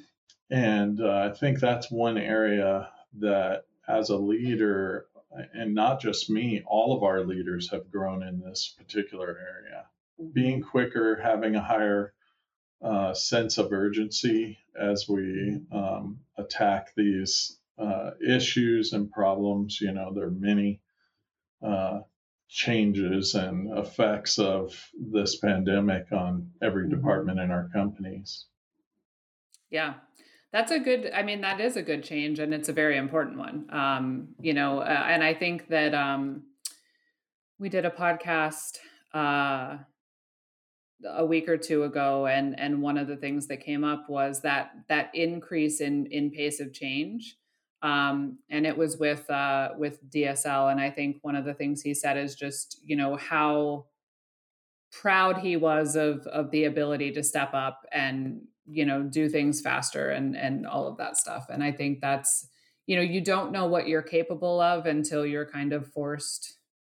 And 0.50 1.00
uh, 1.00 1.30
I 1.32 1.36
think 1.36 1.58
that's 1.58 1.90
one 1.90 2.16
area 2.16 2.88
that, 3.18 3.64
as 3.88 4.10
a 4.10 4.16
leader, 4.16 5.06
and 5.52 5.74
not 5.74 6.00
just 6.00 6.30
me, 6.30 6.62
all 6.64 6.96
of 6.96 7.02
our 7.02 7.24
leaders 7.24 7.70
have 7.70 7.90
grown 7.90 8.22
in 8.22 8.38
this 8.38 8.72
particular 8.78 9.28
area. 9.28 9.86
Mm-hmm. 10.20 10.30
Being 10.32 10.62
quicker, 10.62 11.20
having 11.20 11.56
a 11.56 11.62
higher 11.62 12.14
uh, 12.80 13.14
sense 13.14 13.58
of 13.58 13.72
urgency 13.72 14.58
as 14.80 15.08
we 15.08 15.60
um, 15.72 16.20
attack 16.38 16.92
these 16.96 17.58
uh, 17.78 18.10
issues 18.26 18.92
and 18.92 19.10
problems. 19.10 19.80
You 19.80 19.92
know, 19.92 20.12
there 20.14 20.26
are 20.26 20.30
many 20.30 20.80
uh, 21.64 22.00
changes 22.48 23.34
and 23.34 23.76
effects 23.78 24.38
of 24.38 24.78
this 25.12 25.38
pandemic 25.38 26.12
on 26.12 26.50
every 26.62 26.84
mm-hmm. 26.84 26.96
department 26.96 27.40
in 27.40 27.50
our 27.50 27.68
companies. 27.72 28.46
Yeah. 29.70 29.94
That's 30.52 30.70
a 30.70 30.78
good, 30.78 31.10
I 31.12 31.24
mean, 31.24 31.40
that 31.40 31.60
is 31.60 31.76
a 31.76 31.82
good 31.82 32.04
change 32.04 32.38
and 32.38 32.54
it's 32.54 32.68
a 32.68 32.72
very 32.72 32.96
important 32.96 33.38
one. 33.38 33.66
Um, 33.72 34.28
you 34.40 34.54
know, 34.54 34.78
uh, 34.78 35.04
and 35.08 35.24
I 35.24 35.34
think 35.34 35.68
that 35.68 35.94
um, 35.94 36.44
we 37.58 37.68
did 37.68 37.84
a 37.84 37.90
podcast 37.90 38.78
uh, 39.12 39.78
a 41.04 41.26
week 41.26 41.48
or 41.48 41.56
two 41.56 41.84
ago, 41.84 42.26
and 42.26 42.58
and 42.58 42.82
one 42.82 42.98
of 42.98 43.06
the 43.06 43.16
things 43.16 43.46
that 43.48 43.64
came 43.64 43.84
up 43.84 44.08
was 44.08 44.42
that 44.42 44.70
that 44.88 45.10
increase 45.14 45.80
in 45.80 46.06
in 46.06 46.30
pace 46.30 46.60
of 46.60 46.72
change, 46.72 47.36
um, 47.84 48.38
and 48.48 48.66
it 48.66 48.76
was 48.78 48.96
with 48.96 49.28
uh, 49.30 49.68
with 49.76 50.10
DSL. 50.10 50.72
And 50.72 50.80
I 50.80 50.90
think 50.90 51.18
one 51.20 51.36
of 51.36 51.44
the 51.44 51.52
things 51.52 51.82
he 51.82 51.92
said 51.92 52.16
is 52.16 52.34
just 52.34 52.80
you 52.82 52.96
know 52.96 53.16
how 53.16 53.84
proud 54.90 55.38
he 55.38 55.56
was 55.56 55.94
of 55.94 56.26
of 56.28 56.50
the 56.50 56.64
ability 56.64 57.12
to 57.12 57.22
step 57.22 57.52
up 57.52 57.84
and 57.92 58.40
you 58.66 58.86
know 58.86 59.02
do 59.02 59.28
things 59.28 59.60
faster 59.60 60.10
and 60.10 60.34
and 60.34 60.66
all 60.66 60.88
of 60.88 60.96
that 60.96 61.18
stuff. 61.18 61.46
And 61.50 61.62
I 61.62 61.72
think 61.72 62.00
that's 62.00 62.48
you 62.86 62.96
know 62.96 63.02
you 63.02 63.20
don't 63.20 63.52
know 63.52 63.66
what 63.66 63.86
you're 63.86 64.02
capable 64.02 64.60
of 64.60 64.86
until 64.86 65.26
you're 65.26 65.46
kind 65.46 65.74
of 65.74 65.86
forced 65.86 66.54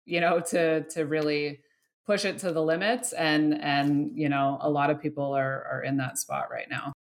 you 0.06 0.22
know 0.22 0.40
to 0.40 0.84
to 0.90 1.06
really 1.06 1.62
push 2.06 2.26
it 2.26 2.38
to 2.40 2.52
the 2.52 2.62
limits 2.62 3.12
and 3.12 3.60
and 3.60 4.12
you 4.16 4.30
know 4.30 4.60
a 4.62 4.70
lot 4.70 4.92
of 4.92 5.02
people 5.02 5.36
are 5.36 5.66
are 5.72 5.82
in 5.82 5.98
that 5.98 6.20
spot 6.20 6.52
right 6.52 6.70
now 6.70 6.94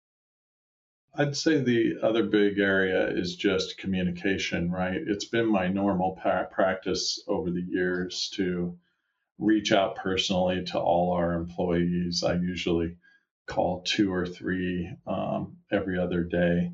I'd 1.17 1.37
say 1.37 1.59
the 1.59 1.99
other 2.03 2.25
big 2.25 2.59
area 2.59 3.07
is 3.09 3.37
just 3.37 3.79
communication, 3.79 4.71
right? 4.71 5.01
It's 5.07 5.27
been 5.27 5.47
my 5.47 5.69
normal 5.69 6.19
pa- 6.21 6.49
practice 6.51 7.23
over 7.29 7.51
the 7.53 7.63
years 7.63 8.31
to 8.35 8.77
reach 9.39 9.71
out 9.71 9.95
personally 9.95 10.65
to 10.65 10.79
all 10.81 11.13
our 11.13 11.35
employees. 11.35 12.25
I 12.25 12.35
usually 12.35 12.97
call 13.47 13.83
two 13.83 14.13
or 14.13 14.27
three 14.27 14.91
um, 15.07 15.57
every 15.71 15.99
other 15.99 16.25
day 16.25 16.73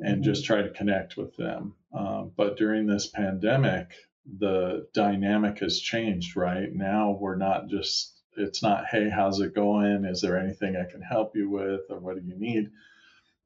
and 0.00 0.24
just 0.24 0.44
try 0.44 0.62
to 0.62 0.70
connect 0.70 1.16
with 1.16 1.36
them. 1.36 1.74
Um, 1.92 2.32
but 2.36 2.56
during 2.56 2.86
this 2.86 3.06
pandemic, 3.06 3.92
the 4.26 4.88
dynamic 4.92 5.60
has 5.60 5.78
changed, 5.78 6.36
right? 6.36 6.72
Now 6.72 7.16
we're 7.20 7.36
not 7.36 7.68
just, 7.68 8.12
it's 8.36 8.62
not, 8.62 8.86
hey, 8.86 9.08
how's 9.08 9.40
it 9.40 9.54
going? 9.54 10.04
Is 10.04 10.20
there 10.20 10.38
anything 10.38 10.76
I 10.76 10.90
can 10.90 11.00
help 11.00 11.36
you 11.36 11.48
with? 11.48 11.82
Or 11.90 11.98
what 11.98 12.16
do 12.16 12.26
you 12.26 12.36
need? 12.36 12.70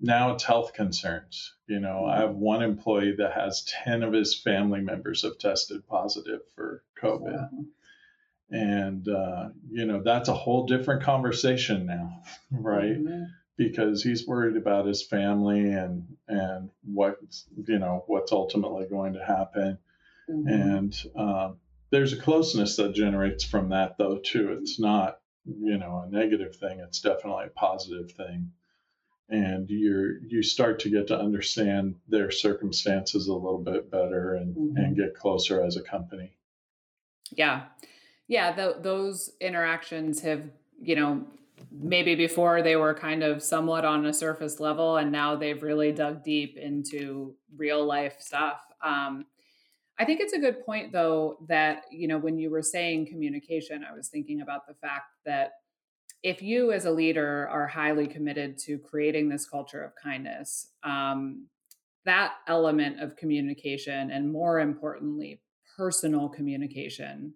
Now 0.03 0.33
it's 0.33 0.45
health 0.45 0.75
concerns. 0.75 1.55
You 1.67 1.81
know, 1.81 2.05
I 2.05 2.19
have 2.19 2.35
one 2.35 2.63
employee 2.63 3.15
that 3.19 3.33
has 3.33 3.65
10 3.85 4.03
of 4.03 4.13
his 4.13 4.39
family 4.39 4.81
members 4.81 5.23
have 5.23 5.39
tested 5.39 5.87
positive 5.87 6.41
for 6.55 6.83
COVID. 7.01 7.33
Wow. 7.33 7.49
And, 8.51 9.09
uh, 9.09 9.49
you 9.71 9.87
know, 9.87 10.03
that's 10.03 10.29
a 10.29 10.35
whole 10.35 10.67
different 10.67 11.05
conversation 11.05 11.87
now, 11.87 12.23
right? 12.51 12.99
Mm-hmm 12.99 13.23
because 13.57 14.03
he's 14.03 14.27
worried 14.27 14.57
about 14.57 14.87
his 14.87 15.03
family 15.03 15.73
and 15.73 16.17
and 16.29 16.71
what 16.85 17.19
you 17.67 17.79
know 17.79 18.05
what's 18.07 18.33
ultimately 18.33 18.87
going 18.87 19.13
to 19.15 19.25
happen 19.25 19.79
mm-hmm. 20.29 20.49
and 20.49 21.03
um, 21.17 21.57
there's 21.91 22.13
a 22.13 22.21
closeness 22.21 22.77
that 22.77 22.95
generates 22.95 23.45
from 23.45 23.71
that 23.71 23.97
though 23.99 24.19
too 24.19 24.57
it's 24.61 24.81
not 24.81 25.19
you 25.45 25.77
know 25.79 26.05
a 26.07 26.11
negative 26.11 26.57
thing 26.57 26.81
it's 26.81 27.01
definitely 27.01 27.45
a 27.47 27.51
positive 27.51 28.11
thing 28.13 28.51
and 29.29 29.69
you're 29.71 30.19
you 30.27 30.43
start 30.43 30.81
to 30.81 30.91
get 30.91 31.07
to 31.09 31.19
understand 31.19 31.95
their 32.09 32.31
circumstances 32.31 33.29
a 33.29 33.35
little 33.35 33.59
bit 33.59 33.91
better 33.91 34.35
and 34.35 34.57
mm-hmm. 34.57 34.77
and 34.77 34.97
get 34.97 35.15
closer 35.15 35.63
as 35.63 35.77
a 35.77 35.83
company. 35.83 36.33
Yeah. 37.31 37.65
Yeah 38.29 38.55
the, 38.55 38.77
those 38.81 39.31
interactions 39.41 40.21
have 40.21 40.43
you 40.81 40.97
know 40.97 41.25
maybe 41.71 42.15
before 42.15 42.63
they 42.63 42.77
were 42.77 42.95
kind 42.95 43.23
of 43.23 43.43
somewhat 43.43 43.85
on 43.85 44.05
a 44.07 44.13
surface 44.13 44.61
level 44.61 44.97
and 44.97 45.13
now 45.13 45.37
they've 45.37 45.63
really 45.63 45.93
dug 45.93 46.25
deep 46.25 46.57
into 46.57 47.35
real 47.57 47.85
life 47.85 48.17
stuff. 48.19 48.61
Um, 48.85 49.27
i 49.99 50.05
think 50.05 50.21
it's 50.21 50.33
a 50.33 50.39
good 50.39 50.65
point 50.65 50.91
though 50.91 51.37
that 51.49 51.85
you 51.91 52.09
know 52.09 52.19
when 52.19 52.39
you 52.39 52.51
were 52.51 52.63
saying 52.63 53.07
communication 53.07 53.85
i 53.89 53.95
was 53.95 54.09
thinking 54.09 54.41
about 54.41 54.67
the 54.67 54.73
fact 54.73 55.05
that 55.27 55.53
if 56.23 56.41
you 56.41 56.73
as 56.73 56.85
a 56.85 56.91
leader 56.91 57.49
are 57.49 57.67
highly 57.67 58.07
committed 58.07 58.57
to 58.57 58.79
creating 58.79 59.29
this 59.29 59.49
culture 59.49 59.83
of 59.83 59.93
kindness 60.03 60.71
um, 60.85 61.47
that 62.05 62.33
element 62.49 63.01
of 63.01 63.17
communication 63.17 64.11
and 64.11 64.33
more 64.33 64.61
importantly 64.61 65.41
personal 65.77 66.29
communication 66.29 67.35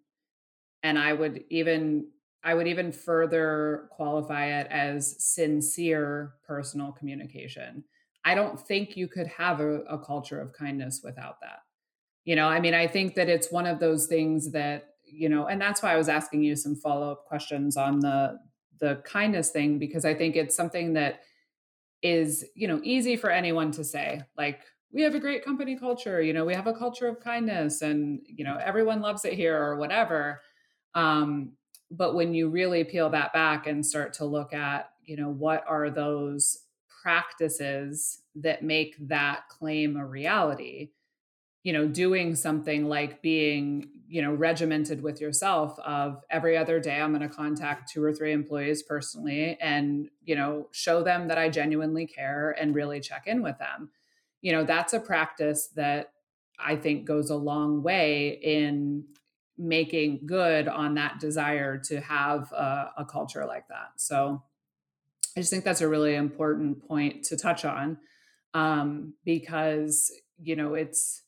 and 0.83 0.99
i 0.99 1.13
would 1.13 1.45
even 1.51 2.07
I 2.47 2.55
would 2.55 2.69
even 2.69 2.93
further 2.93 3.89
qualify 3.91 4.61
it 4.61 4.69
as 4.71 5.17
sincere 5.19 6.35
personal 6.47 6.93
communication. 6.93 7.83
I 8.25 8.37
don't 8.37 8.59
think 8.59 8.97
you 8.97 9.09
could 9.09 9.27
have 9.27 9.59
a, 9.59 9.81
a, 9.83 9.99
culture 9.99 10.41
of 10.41 10.53
kindness 10.53 11.01
without 11.03 11.41
that. 11.41 11.59
You 12.25 12.37
know, 12.37 12.47
I 12.47 12.61
mean, 12.61 12.73
I 12.73 12.87
think 12.87 13.17
that 13.17 13.29
it's 13.29 13.51
one 13.51 13.67
of 13.67 13.81
those 13.81 14.07
things 14.07 14.53
that, 14.53 14.91
you 15.05 15.29
know, 15.29 15.47
and 15.47 15.61
that's 15.61 15.83
why 15.83 15.93
I 15.93 15.97
was 15.97 16.09
asking 16.09 16.45
you 16.45 16.55
some 16.55 16.77
follow-up 16.77 17.25
questions 17.25 17.77
on 17.77 17.99
the 17.99 18.39
the 18.79 19.03
kindness 19.05 19.51
thing 19.51 19.79
because 19.79 20.05
I 20.05 20.15
think 20.15 20.37
it's 20.37 20.57
something 20.57 20.93
that 20.95 21.21
is, 22.03 22.45
you 22.55 22.69
know, 22.69 22.81
easy 22.83 23.17
for 23.17 23.31
anyone 23.31 23.71
to 23.73 23.85
say. 23.85 24.23
Like, 24.37 24.61
we 24.93 25.03
have 25.03 25.15
a 25.15 25.21
great 25.21 25.45
company 25.45 25.77
culture, 25.77 26.23
you 26.23 26.33
know, 26.33 26.45
we 26.45 26.55
have 26.55 26.67
a 26.67 26.73
culture 26.73 27.09
of 27.09 27.21
kindness 27.21 27.83
and, 27.83 28.21
you 28.27 28.45
know, 28.45 28.59
everyone 28.63 29.01
loves 29.01 29.25
it 29.25 29.35
here 29.35 29.61
or 29.61 29.77
whatever. 29.77 30.41
Um, 30.95 31.53
but 31.91 32.15
when 32.15 32.35
you 32.35 32.49
really 32.49 32.85
peel 32.85 33.11
that 33.11 33.33
back 33.33 33.67
and 33.67 33.85
start 33.85 34.13
to 34.15 34.25
look 34.25 34.53
at 34.53 34.91
you 35.07 35.17
know 35.17 35.31
what 35.31 35.65
are 35.67 35.89
those 35.89 36.59
practices 37.03 38.23
that 38.35 38.63
make 38.63 38.97
that 39.09 39.49
claim 39.49 39.97
a 39.97 40.05
reality 40.05 40.91
you 41.67 41.73
know 41.73 41.89
doing 41.89 42.37
something 42.37 42.89
like 42.89 43.21
being 43.23 43.89
you 44.07 44.23
know 44.23 44.33
regimented 44.33 45.03
with 45.03 45.21
yourself 45.21 45.77
of 45.81 46.23
every 46.31 46.57
other 46.57 46.79
day 46.79 47.01
i'm 47.01 47.13
going 47.13 47.29
to 47.29 47.35
contact 47.35 47.91
two 47.91 48.01
or 48.05 48.13
three 48.13 48.31
employees 48.31 48.85
personally 48.85 49.59
and 49.61 50.09
you 50.25 50.37
know 50.37 50.69
show 50.71 51.03
them 51.03 51.27
that 51.27 51.39
i 51.39 51.49
genuinely 51.49 52.07
care 52.07 52.55
and 52.61 52.77
really 52.77 53.01
check 53.01 53.27
in 53.27 53.43
with 53.43 53.59
them 53.59 53.91
you 54.43 54.53
know 54.53 54.63
that's 54.63 54.93
a 54.93 55.01
practice 55.01 55.67
that 55.75 56.13
i 56.57 56.77
think 56.77 57.05
goes 57.05 57.31
a 57.31 57.35
long 57.35 57.83
way 57.83 58.39
in 58.41 59.05
making 59.59 60.21
good 60.25 60.69
on 60.69 60.95
that 60.95 61.19
desire 61.19 61.79
to 61.79 62.01
have 62.01 62.53
a, 62.53 62.93
a, 62.99 63.05
culture 63.07 63.47
like 63.47 63.67
that. 63.69 63.93
So 63.97 64.43
I 65.37 65.41
just 65.41 65.51
think 65.51 65.65
that's 65.65 65.81
a 65.81 65.89
really 65.89 66.15
important 66.15 66.87
point 66.87 67.25
to 67.25 67.39
touch 67.39 67.65
on 67.65 67.97
um, 68.53 69.15
because 69.25 70.13
you 70.39 70.57
know 70.57 70.75
it's 70.75 71.23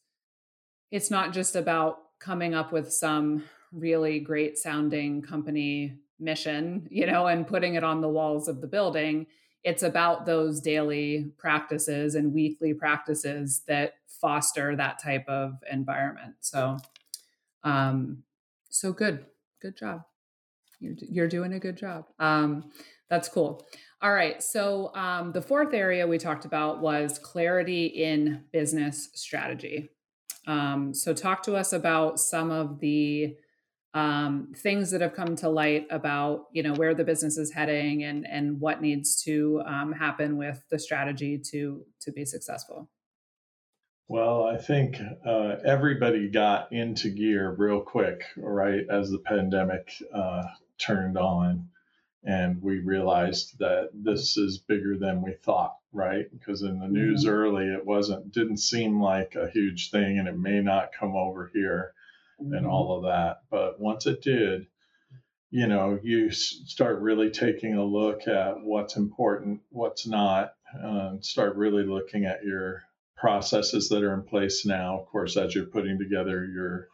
it's 0.91 1.11
not 1.11 1.33
just 1.33 1.57
about 1.57 1.99
coming 2.19 2.55
up 2.55 2.73
with 2.73 2.93
some 2.93 3.45
really 3.73 4.19
great 4.19 4.59
sounding 4.59 5.23
company 5.23 5.95
mission, 6.19 6.89
you 6.91 7.07
know, 7.07 7.27
and 7.27 7.47
putting 7.47 7.75
it 7.75 7.85
on 7.85 8.01
the 8.01 8.09
walls 8.09 8.49
of 8.49 8.61
the 8.61 8.67
building. 8.67 9.27
It's 9.65 9.83
about 9.83 10.27
those 10.27 10.61
daily 10.61 11.33
practices 11.37 12.15
and 12.15 12.33
weekly 12.33 12.75
practices 12.75 13.63
that 13.69 13.95
foster 14.07 14.75
that 14.77 15.01
type 15.03 15.29
of 15.29 15.55
environment. 15.71 16.35
So 16.41 16.79
um, 17.63 18.23
so 18.71 18.93
good, 18.93 19.27
good 19.61 19.77
job. 19.77 20.03
You're 20.81 20.95
you're 21.01 21.29
doing 21.29 21.55
a 21.55 21.59
good 21.59 21.77
job. 21.77 22.07
Um, 22.19 22.71
that's 23.11 23.29
cool. 23.29 23.67
All 24.01 24.13
right. 24.13 24.43
So 24.43 24.95
um, 24.95 25.33
the 25.33 25.43
fourth 25.43 25.75
area 25.75 26.07
we 26.07 26.19
talked 26.19 26.45
about 26.45 26.81
was 26.81 27.19
clarity 27.19 27.87
in 27.87 28.45
business 28.53 29.09
strategy. 29.15 29.91
Um, 30.47 30.95
so 30.95 31.13
talk 31.13 31.43
to 31.45 31.57
us 31.57 31.73
about 31.73 32.19
some 32.21 32.51
of 32.51 32.81
the 32.81 33.37
um, 33.95 34.53
things 34.57 34.91
that 34.91 35.01
have 35.01 35.15
come 35.15 35.35
to 35.37 35.49
light 35.49 35.87
about 35.91 36.47
you 36.53 36.63
know 36.63 36.75
where 36.75 36.95
the 36.95 37.05
business 37.05 37.39
is 37.39 37.53
heading 37.53 38.05
and 38.05 38.27
and 38.27 38.61
what 38.61 38.83
needs 38.83 39.23
to 39.23 39.63
um, 39.67 39.93
happen 39.93 40.37
with 40.37 40.63
the 40.71 40.79
strategy 40.79 41.39
to 41.51 41.85
to 42.01 42.13
be 42.13 42.25
successful. 42.25 42.91
Well, 44.09 44.45
I 44.45 44.57
think 44.57 44.99
uh, 45.27 45.57
everybody 45.67 46.29
got 46.29 46.73
into 46.73 47.11
gear 47.11 47.55
real 47.59 47.81
quick, 47.81 48.25
right, 48.39 48.85
as 48.91 49.11
the 49.11 49.19
pandemic 49.19 49.93
uh, 50.15 50.45
turned 50.79 51.19
on. 51.19 51.69
And 52.25 52.61
we 52.63 52.81
realized 52.81 53.59
that 53.59 53.91
this 53.95 54.37
is 54.37 54.59
bigger 54.59 54.99
than 54.99 55.23
we 55.23 55.35
thought, 55.35 55.77
right? 55.93 56.27
Because 56.31 56.63
in 56.63 56.81
the 56.81 56.89
news 56.89 57.25
mm-hmm. 57.25 57.35
early, 57.35 57.67
it 57.67 57.87
wasn't, 57.87 58.33
didn't 58.33 58.59
seem 58.59 59.01
like 59.01 59.35
a 59.35 59.51
huge 59.51 59.91
thing 59.91 60.19
and 60.19 60.29
it 60.29 60.37
may 60.37 60.61
not 60.61 60.91
come 60.99 61.15
over 61.15 61.51
here 61.55 61.93
mm-hmm. 62.43 62.55
and 62.55 62.67
all 62.67 62.97
of 62.97 63.05
that. 63.05 63.43
But 63.51 63.81
once 63.81 64.07
it 64.07 64.21
did, 64.21 64.67
you 65.51 65.67
know, 65.67 65.99
you 66.03 66.31
start 66.31 67.01
really 67.01 67.31
taking 67.31 67.75
a 67.75 67.85
look 67.85 68.27
at 68.29 68.61
what's 68.61 68.97
important, 68.97 69.61
what's 69.71 70.07
not, 70.07 70.55
uh, 70.83 71.13
start 71.21 71.57
really 71.57 71.85
looking 71.85 72.27
at 72.27 72.45
your 72.45 72.83
processes 73.17 73.89
that 73.89 74.03
are 74.03 74.15
in 74.15 74.23
place 74.23 74.67
now. 74.67 75.01
Of 75.01 75.07
course, 75.07 75.37
as 75.37 75.55
you're 75.55 75.67
putting 75.67 75.99
together 75.99 76.45
your 76.45 76.89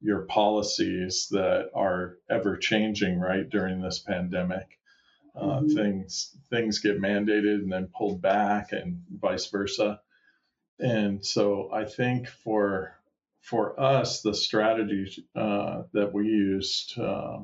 your 0.00 0.22
policies 0.22 1.28
that 1.30 1.70
are 1.74 2.18
ever 2.28 2.56
changing, 2.56 3.18
right 3.18 3.48
during 3.48 3.80
this 3.80 3.98
pandemic, 3.98 4.78
uh, 5.36 5.60
mm-hmm. 5.60 5.74
things 5.74 6.36
things 6.50 6.78
get 6.78 7.00
mandated 7.00 7.62
and 7.62 7.72
then 7.72 7.88
pulled 7.96 8.22
back, 8.22 8.72
and 8.72 9.02
vice 9.10 9.46
versa. 9.46 10.00
And 10.78 11.24
so, 11.24 11.70
I 11.72 11.84
think 11.84 12.28
for 12.28 12.94
for 13.40 13.78
us, 13.80 14.22
the 14.22 14.34
strategy 14.34 15.26
uh, 15.34 15.82
that 15.92 16.12
we 16.12 16.26
used 16.26 16.98
uh, 16.98 17.40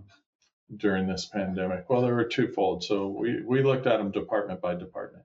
during 0.75 1.07
this 1.07 1.27
pandemic? 1.27 1.89
Well, 1.89 2.03
there 2.03 2.15
were 2.15 2.25
twofold. 2.25 2.85
So 2.85 3.09
we, 3.09 3.43
we 3.43 3.63
looked 3.63 3.87
at 3.87 3.99
them 3.99 4.11
department 4.11 4.61
by 4.61 4.75
department. 4.75 5.25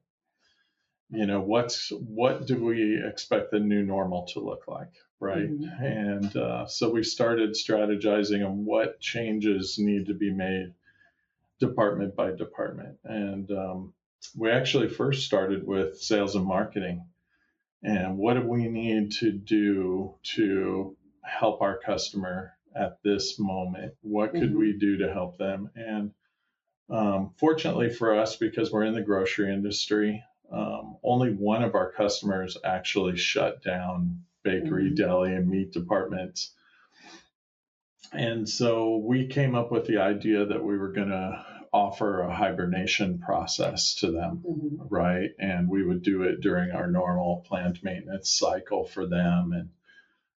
You 1.09 1.25
know, 1.25 1.41
what's 1.41 1.89
what 1.89 2.47
do 2.47 2.63
we 2.63 3.03
expect 3.05 3.51
the 3.51 3.59
new 3.59 3.83
normal 3.83 4.27
to 4.27 4.39
look 4.39 4.63
like, 4.67 4.93
right? 5.21 5.49
Mm-hmm. 5.49 5.83
And 5.83 6.35
uh, 6.35 6.65
so 6.67 6.89
we 6.89 7.03
started 7.03 7.51
strategizing 7.51 8.45
on 8.45 8.65
what 8.65 8.99
changes 8.99 9.77
need 9.77 10.07
to 10.07 10.13
be 10.13 10.33
made 10.33 10.73
department 11.59 12.15
by 12.15 12.31
department. 12.31 12.97
And 13.05 13.49
um, 13.51 13.93
we 14.35 14.49
actually 14.49 14.89
first 14.89 15.25
started 15.25 15.65
with 15.65 16.01
sales 16.01 16.35
and 16.35 16.45
marketing. 16.45 17.05
And 17.83 18.17
what 18.17 18.33
do 18.33 18.41
we 18.41 18.67
need 18.67 19.11
to 19.19 19.31
do 19.31 20.15
to 20.35 20.97
help 21.23 21.61
our 21.61 21.77
customer 21.77 22.53
at 22.75 22.97
this 23.03 23.39
moment? 23.39 23.93
What 24.01 24.31
could 24.31 24.41
mm-hmm. 24.41 24.59
we 24.59 24.77
do 24.77 24.97
to 24.97 25.13
help 25.13 25.37
them? 25.37 25.69
And 25.75 26.11
um, 26.89 27.31
fortunately 27.37 27.91
for 27.91 28.19
us, 28.19 28.37
because 28.37 28.71
we're 28.71 28.85
in 28.85 28.95
the 28.95 29.01
grocery 29.01 29.53
industry, 29.53 30.23
um, 30.51 30.97
only 31.03 31.31
one 31.31 31.63
of 31.63 31.75
our 31.75 31.91
customers 31.91 32.57
actually 32.63 33.17
shut 33.17 33.63
down 33.63 34.23
bakery, 34.43 34.85
mm-hmm. 34.85 34.95
deli, 34.95 35.33
and 35.33 35.49
meat 35.49 35.71
departments. 35.71 36.53
And 38.13 38.47
so 38.47 38.97
we 38.97 39.27
came 39.27 39.55
up 39.55 39.71
with 39.71 39.85
the 39.85 39.99
idea 39.99 40.45
that 40.45 40.63
we 40.63 40.77
were 40.77 40.91
going 40.91 41.09
to 41.09 41.45
offer 41.73 42.21
a 42.21 42.33
hibernation 42.33 43.19
process 43.19 43.95
to 43.95 44.11
them, 44.11 44.43
mm-hmm. 44.45 44.93
right? 44.93 45.29
And 45.39 45.69
we 45.69 45.83
would 45.83 46.01
do 46.01 46.23
it 46.23 46.41
during 46.41 46.71
our 46.71 46.91
normal 46.91 47.45
plant 47.47 47.83
maintenance 47.83 48.29
cycle 48.29 48.85
for 48.85 49.05
them 49.05 49.53
and 49.53 49.69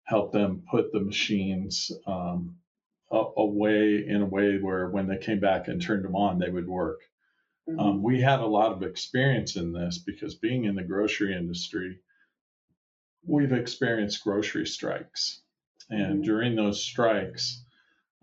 help 0.03 0.31
them 0.31 0.63
put 0.69 0.91
the 0.91 1.01
machines 1.01 1.91
um, 2.07 2.55
away 3.11 4.05
in 4.07 4.21
a 4.21 4.25
way 4.25 4.57
where 4.57 4.89
when 4.89 5.07
they 5.07 5.17
came 5.17 5.39
back 5.39 5.67
and 5.67 5.81
turned 5.81 6.05
them 6.05 6.15
on, 6.15 6.39
they 6.39 6.49
would 6.49 6.67
work. 6.67 7.01
Mm-hmm. 7.69 7.79
Um, 7.79 8.03
we 8.03 8.21
had 8.21 8.39
a 8.39 8.45
lot 8.45 8.71
of 8.71 8.83
experience 8.83 9.55
in 9.57 9.73
this 9.73 9.97
because 9.97 10.35
being 10.35 10.65
in 10.65 10.75
the 10.75 10.83
grocery 10.83 11.35
industry, 11.35 11.99
we've 13.27 13.53
experienced 13.53 14.23
grocery 14.23 14.65
strikes. 14.65 15.41
And 15.89 16.15
mm-hmm. 16.15 16.21
during 16.23 16.55
those 16.55 16.83
strikes, 16.83 17.63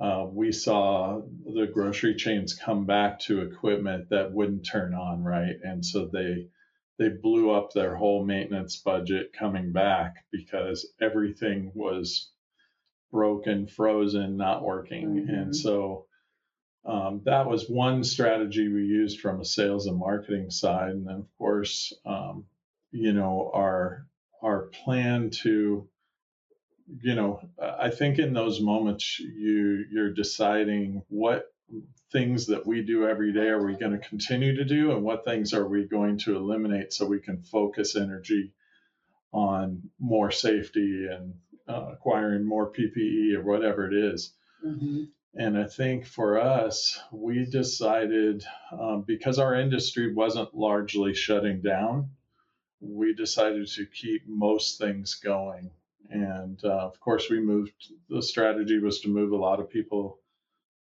uh, 0.01 0.27
we 0.29 0.51
saw 0.51 1.23
the 1.45 1.67
grocery 1.73 2.17
chains 2.17 2.55
come 2.55 2.87
back 2.87 3.21
to 3.21 3.43
equipment 3.43 4.09
that 4.11 4.33
wouldn't 4.33 4.67
turn 4.67 4.95
on 4.95 5.23
right, 5.23 5.57
and 5.63 5.85
so 5.85 6.07
they 6.07 6.49
they 6.99 7.09
blew 7.09 7.51
up 7.51 7.73
their 7.73 7.95
whole 7.95 8.25
maintenance 8.25 8.77
budget 8.77 9.33
coming 9.33 9.73
back 9.73 10.25
because 10.31 10.93
everything 11.01 11.71
was 11.75 12.31
broken, 13.11 13.67
frozen, 13.67 14.37
not 14.37 14.63
working. 14.63 15.09
Mm-hmm. 15.09 15.35
And 15.35 15.57
so 15.57 16.07
um, 16.85 17.23
that 17.25 17.49
was 17.49 17.69
one 17.69 18.03
strategy 18.05 18.69
we 18.69 18.85
used 18.85 19.21
from 19.21 19.41
a 19.41 19.45
sales 19.45 19.87
and 19.87 19.99
marketing 19.99 20.51
side. 20.51 20.91
And 20.91 21.07
then, 21.07 21.17
of 21.17 21.39
course, 21.39 21.93
um, 22.05 22.45
you 22.91 23.13
know, 23.13 23.51
our 23.55 24.07
our 24.43 24.63
plan 24.85 25.31
to, 25.31 25.89
you 27.01 27.15
know, 27.15 27.41
I 27.61 27.91
think 27.91 28.19
in 28.19 28.33
those 28.33 28.61
moments 28.61 29.19
you 29.19 29.85
you're 29.91 30.13
deciding 30.13 31.03
what 31.09 31.47
things 32.11 32.47
that 32.47 32.67
we 32.67 32.83
do 32.83 33.09
every 33.09 33.33
day 33.33 33.49
are 33.49 33.65
we 33.65 33.75
going 33.75 33.93
to 33.93 34.09
continue 34.09 34.57
to 34.57 34.65
do 34.65 34.93
and 34.93 35.03
what 35.03 35.25
things 35.25 35.55
are 35.55 35.67
we 35.67 35.89
going 35.89 36.19
to 36.19 36.37
eliminate 36.37 36.93
so 36.93 37.07
we 37.07 37.21
can 37.21 37.43
focus 37.43 37.97
energy 37.97 38.53
on 39.33 39.83
more 39.99 40.31
safety 40.31 41.07
and 41.11 41.35
uh, 41.69 41.93
acquiring 41.93 42.45
more 42.45 42.71
PPE 42.71 43.35
or 43.35 43.43
whatever 43.43 43.91
it 43.91 43.95
is. 43.95 44.35
Mm-hmm. 44.65 45.05
And 45.35 45.57
I 45.57 45.65
think 45.65 46.07
for 46.07 46.39
us, 46.39 47.01
we 47.11 47.47
decided 47.47 48.45
um, 48.71 49.05
because 49.07 49.39
our 49.39 49.55
industry 49.55 50.13
wasn't 50.13 50.55
largely 50.55 51.15
shutting 51.15 51.63
down, 51.63 52.11
we 52.83 53.15
decided 53.15 53.69
to 53.69 53.87
keep 53.87 54.23
most 54.27 54.79
things 54.79 55.15
going. 55.15 55.71
And 56.11 56.61
uh, 56.65 56.87
of 56.87 57.01
course, 57.01 57.31
we 57.31 57.41
moved, 57.41 57.73
the 58.11 58.23
strategy 58.23 58.79
was 58.79 59.01
to 59.01 59.09
move 59.09 59.33
a 59.33 59.37
lot 59.37 59.61
of 59.61 59.71
people 59.71 60.19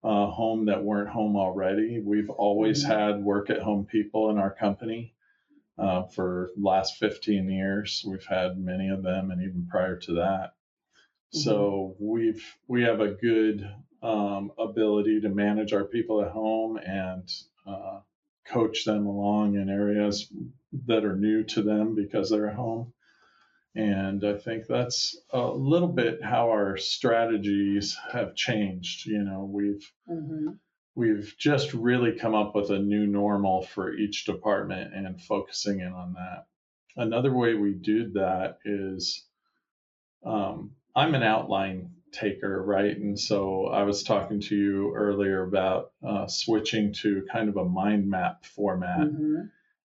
uh, 0.03 0.27
home 0.27 0.67
that 0.67 0.83
weren't 0.83 1.11
home 1.11 1.37
already. 1.37 2.01
We've 2.01 2.31
always 2.31 2.83
mm-hmm. 2.83 2.93
had 2.93 3.23
work 3.23 3.51
at 3.51 3.61
home 3.61 3.85
people 3.85 4.31
in 4.31 4.39
our 4.39 4.53
company 4.53 5.15
uh, 5.79 6.05
for 6.05 6.51
last 6.57 6.97
15 6.97 7.51
years. 7.51 8.03
We've 8.07 8.25
had 8.25 8.59
many 8.59 8.89
of 8.89 9.03
them, 9.03 9.31
and 9.31 9.43
even 9.43 9.69
prior 9.71 9.97
to 9.97 10.15
that. 10.15 10.53
Mm-hmm. 11.35 11.39
So 11.39 11.97
we've 12.01 12.45
we 12.67 12.83
have 12.83 13.01
a 13.01 13.09
good 13.09 13.71
um, 14.03 14.53
ability 14.59 15.21
to 15.21 15.29
manage 15.29 15.75
our 15.75 15.85
people 15.85 16.23
at 16.23 16.31
home 16.31 16.79
and 16.79 17.31
uh, 17.67 18.01
coach 18.49 18.85
them 18.85 19.07
along 19.07 19.57
in 19.57 19.69
areas 19.69 20.33
that 20.87 21.05
are 21.05 21.17
new 21.17 21.45
to 21.45 21.63
them 21.63 21.95
because 21.95 22.31
they're 22.31 22.49
at 22.49 22.57
home. 22.57 22.93
And 23.75 24.25
I 24.25 24.35
think 24.35 24.67
that's 24.67 25.17
a 25.31 25.47
little 25.47 25.89
bit 25.89 26.23
how 26.23 26.51
our 26.51 26.77
strategies 26.77 27.97
have 28.13 28.35
changed. 28.35 29.07
You 29.07 29.23
know, 29.23 29.49
we've 29.51 29.93
mm-hmm. 30.11 30.55
we've 30.97 31.35
just 31.39 31.73
really 31.73 32.19
come 32.19 32.35
up 32.35 32.55
with 32.57 32.71
a 32.71 32.79
new 32.81 33.07
normal 33.07 33.63
for 33.63 33.95
each 33.95 34.25
department 34.25 34.93
and 34.95 35.23
focusing 35.23 35.81
in 35.81 35.93
on 35.93 36.15
that. 36.15 36.47
Another 36.97 37.33
way 37.33 37.55
we 37.55 37.73
do 37.73 38.11
that 38.15 38.59
is 38.65 39.25
um, 40.25 40.73
I'm 40.97 41.15
an 41.15 41.23
outline 41.23 41.93
taker, 42.11 42.61
right? 42.61 42.97
And 42.97 43.19
so 43.19 43.67
I 43.67 43.85
was 43.85 44.03
talking 44.03 44.41
to 44.41 44.57
you 44.57 44.93
earlier 44.97 45.45
about 45.45 45.93
uh, 46.05 46.27
switching 46.27 46.93
to 46.95 47.25
kind 47.33 47.49
of 47.49 47.57
a 47.57 47.65
mind 47.65 48.11
map 48.11 48.45
format. 48.45 48.99
Mm-hmm 48.99 49.43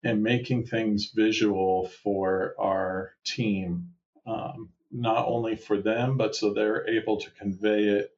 and 0.04 0.22
making 0.22 0.66
things 0.66 1.10
visual 1.14 1.88
for 2.02 2.54
our 2.58 3.12
team, 3.24 3.90
um, 4.26 4.70
not 4.90 5.26
only 5.26 5.56
for 5.56 5.80
them, 5.80 6.16
but 6.16 6.36
so 6.36 6.52
they're 6.52 6.88
able 6.88 7.20
to 7.20 7.30
convey 7.32 7.84
it 7.84 8.10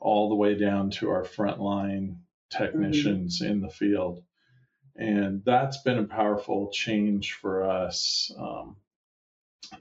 all 0.00 0.28
the 0.28 0.34
way 0.34 0.54
down 0.54 0.90
to 0.90 1.10
our 1.10 1.24
frontline 1.24 2.16
technicians 2.50 3.40
mm-hmm. 3.40 3.52
in 3.52 3.60
the 3.60 3.70
field. 3.70 4.22
And 4.96 5.42
that's 5.44 5.78
been 5.78 5.98
a 5.98 6.04
powerful 6.04 6.70
change 6.72 7.32
for 7.32 7.68
us 7.68 8.30
um, 8.38 8.76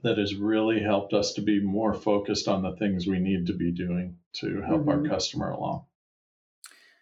that 0.02 0.18
has 0.18 0.34
really 0.36 0.82
helped 0.82 1.14
us 1.14 1.34
to 1.34 1.42
be 1.42 1.60
more 1.60 1.94
focused 1.94 2.48
on 2.48 2.64
the 2.64 2.76
things 2.78 3.06
we 3.06 3.20
need 3.20 3.48
to 3.48 3.54
be 3.54 3.72
doing 3.72 4.18
to 4.36 4.62
help 4.62 4.82
mm-hmm. 4.82 4.90
our 4.90 5.10
customer 5.10 5.52
along. 5.52 5.86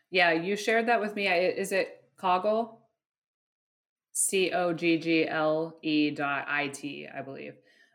Yeah, 0.09 0.33
you 0.33 0.57
shared 0.57 0.87
that 0.87 0.99
with 0.99 1.15
me. 1.15 1.27
Is 1.27 1.71
it 1.71 2.03
Coggle? 2.19 2.80
C 4.13 4.51
O 4.51 4.73
G 4.73 4.97
G 4.97 5.27
L 5.27 5.77
E 5.81 6.11
dot 6.11 6.45
I 6.47 6.67
T, 6.67 7.07
I 7.07 7.21
believe, 7.21 7.53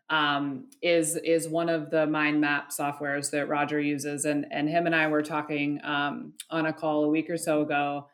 um, 0.08 0.68
is 0.82 1.16
is 1.16 1.48
one 1.48 1.68
of 1.68 1.90
the 1.90 2.06
mind 2.06 2.40
map 2.40 2.70
softwares 2.70 3.30
that 3.30 3.48
Roger 3.48 3.80
uses, 3.80 4.24
and 4.24 4.46
and 4.50 4.68
him 4.68 4.86
and 4.86 4.94
I 4.94 5.08
were 5.08 5.22
talking 5.22 5.80
um, 5.84 6.32
on 6.50 6.66
a 6.66 6.72
call 6.72 7.04
a 7.04 7.08
week 7.08 7.28
or 7.28 7.36
so 7.36 7.62
ago, 7.62 8.08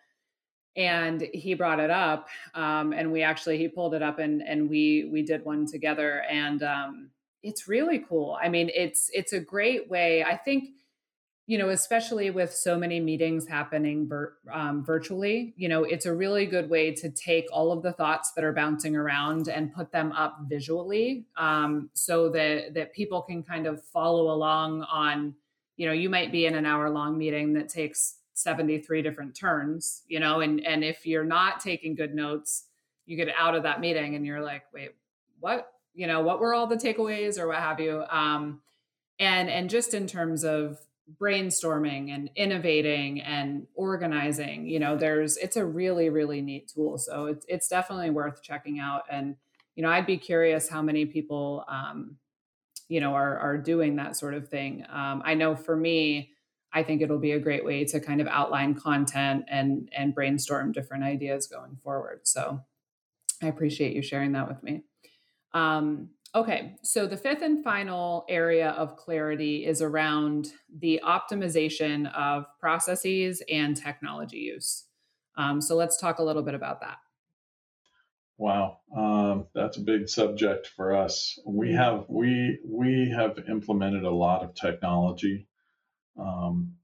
and 0.76 1.20
he 1.32 1.54
brought 1.54 1.80
it 1.80 1.90
up, 1.90 2.28
um, 2.54 2.92
and 2.92 3.12
we 3.12 3.22
actually 3.22 3.58
he 3.58 3.68
pulled 3.68 3.94
it 3.94 4.02
up 4.02 4.18
and 4.18 4.42
and 4.42 4.68
we 4.68 5.08
we 5.12 5.22
did 5.22 5.44
one 5.44 5.66
together, 5.66 6.22
and 6.30 6.62
um, 6.62 7.10
it's 7.42 7.68
really 7.68 7.98
cool. 8.08 8.38
I 8.40 8.48
mean, 8.48 8.70
it's 8.74 9.10
it's 9.12 9.32
a 9.32 9.40
great 9.40 9.88
way. 9.90 10.24
I 10.24 10.36
think 10.36 10.70
you 11.52 11.58
know, 11.58 11.68
especially 11.68 12.30
with 12.30 12.50
so 12.50 12.78
many 12.78 12.98
meetings 12.98 13.46
happening 13.46 14.08
vir- 14.08 14.38
um, 14.50 14.82
virtually, 14.82 15.52
you 15.58 15.68
know, 15.68 15.84
it's 15.84 16.06
a 16.06 16.14
really 16.14 16.46
good 16.46 16.70
way 16.70 16.90
to 16.94 17.10
take 17.10 17.44
all 17.52 17.72
of 17.72 17.82
the 17.82 17.92
thoughts 17.92 18.32
that 18.32 18.42
are 18.42 18.54
bouncing 18.54 18.96
around 18.96 19.48
and 19.48 19.70
put 19.70 19.92
them 19.92 20.12
up 20.12 20.38
visually, 20.48 21.26
um, 21.36 21.90
so 21.92 22.30
that 22.30 22.72
that 22.72 22.94
people 22.94 23.20
can 23.20 23.42
kind 23.42 23.66
of 23.66 23.84
follow 23.84 24.32
along 24.32 24.80
on. 24.84 25.34
You 25.76 25.88
know, 25.88 25.92
you 25.92 26.08
might 26.08 26.32
be 26.32 26.46
in 26.46 26.54
an 26.54 26.64
hour 26.64 26.88
long 26.88 27.18
meeting 27.18 27.52
that 27.52 27.68
takes 27.68 28.14
73 28.32 29.02
different 29.02 29.36
turns, 29.36 30.04
you 30.08 30.20
know, 30.20 30.40
and 30.40 30.64
and 30.64 30.82
if 30.82 31.04
you're 31.04 31.22
not 31.22 31.60
taking 31.60 31.94
good 31.94 32.14
notes, 32.14 32.64
you 33.04 33.14
get 33.14 33.28
out 33.38 33.54
of 33.54 33.64
that 33.64 33.78
meeting 33.78 34.14
and 34.14 34.24
you're 34.24 34.40
like, 34.40 34.62
wait, 34.72 34.92
what? 35.38 35.70
You 35.92 36.06
know, 36.06 36.22
what 36.22 36.40
were 36.40 36.54
all 36.54 36.66
the 36.66 36.76
takeaways 36.76 37.38
or 37.38 37.48
what 37.48 37.58
have 37.58 37.78
you? 37.78 38.04
Um, 38.08 38.62
and 39.18 39.50
and 39.50 39.68
just 39.68 39.92
in 39.92 40.06
terms 40.06 40.44
of 40.44 40.78
brainstorming 41.20 42.14
and 42.14 42.30
innovating 42.36 43.20
and 43.20 43.66
organizing 43.74 44.66
you 44.66 44.78
know 44.78 44.96
there's 44.96 45.36
it's 45.36 45.56
a 45.56 45.64
really 45.64 46.08
really 46.10 46.40
neat 46.40 46.70
tool. 46.74 46.98
So 46.98 47.26
it's, 47.26 47.46
it's 47.48 47.68
definitely 47.68 48.10
worth 48.10 48.42
checking 48.42 48.78
out. 48.78 49.02
And 49.10 49.36
you 49.74 49.82
know 49.82 49.90
i'd 49.90 50.06
be 50.06 50.18
curious 50.18 50.68
how 50.68 50.82
many 50.82 51.06
people 51.06 51.64
um, 51.68 52.16
you 52.88 53.00
know 53.00 53.14
are 53.14 53.38
are 53.38 53.58
doing 53.58 53.96
that 53.96 54.16
sort 54.16 54.34
of 54.34 54.48
thing. 54.48 54.84
Um, 54.88 55.22
i 55.24 55.34
know 55.34 55.54
for 55.54 55.76
me 55.76 56.30
i 56.72 56.82
think 56.82 57.02
it'll 57.02 57.18
be 57.18 57.32
a 57.32 57.38
great 57.40 57.64
way 57.64 57.84
to 57.84 58.00
kind 58.00 58.20
of 58.20 58.26
outline 58.26 58.74
content 58.74 59.44
and 59.48 59.88
and 59.96 60.14
brainstorm 60.14 60.72
different 60.72 61.04
ideas 61.04 61.46
going 61.46 61.76
forward. 61.76 62.20
So 62.24 62.60
i 63.42 63.46
appreciate 63.46 63.94
you 63.96 64.02
sharing 64.02 64.32
that 64.32 64.48
with 64.48 64.62
me. 64.62 64.82
Um, 65.54 66.10
Okay, 66.34 66.76
so 66.82 67.06
the 67.06 67.16
fifth 67.16 67.42
and 67.42 67.62
final 67.62 68.24
area 68.26 68.70
of 68.70 68.96
clarity 68.96 69.66
is 69.66 69.82
around 69.82 70.52
the 70.74 70.98
optimization 71.04 72.10
of 72.14 72.46
processes 72.58 73.42
and 73.50 73.76
technology 73.76 74.38
use. 74.38 74.86
Um, 75.36 75.60
so 75.60 75.76
let's 75.76 75.98
talk 76.00 76.18
a 76.18 76.22
little 76.22 76.42
bit 76.42 76.54
about 76.54 76.80
that. 76.80 76.98
Wow, 78.38 78.80
um, 78.96 79.46
that's 79.54 79.76
a 79.76 79.82
big 79.82 80.08
subject 80.08 80.66
for 80.66 80.96
us. 80.96 81.38
We 81.46 81.72
Mm, 81.72 81.74
have 81.74 82.06
we 82.08 82.58
we 82.66 83.10
have 83.10 83.38
implemented 83.48 84.04
a 84.04 84.10
lot 84.10 84.42
of 84.42 84.54
technology, 84.54 85.48
um, 86.18 86.76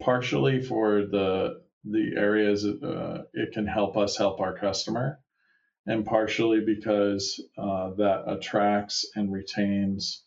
partially 0.00 0.62
for 0.62 1.06
the 1.06 1.62
the 1.84 2.14
areas 2.16 2.64
uh, 2.66 3.24
it 3.34 3.52
can 3.52 3.66
help 3.66 3.96
us 3.96 4.16
help 4.16 4.40
our 4.40 4.58
customer, 4.58 5.20
and 5.86 6.04
partially 6.06 6.60
because 6.60 7.40
uh, 7.58 7.90
that 7.94 8.24
attracts 8.28 9.06
and 9.16 9.32
retains 9.32 10.24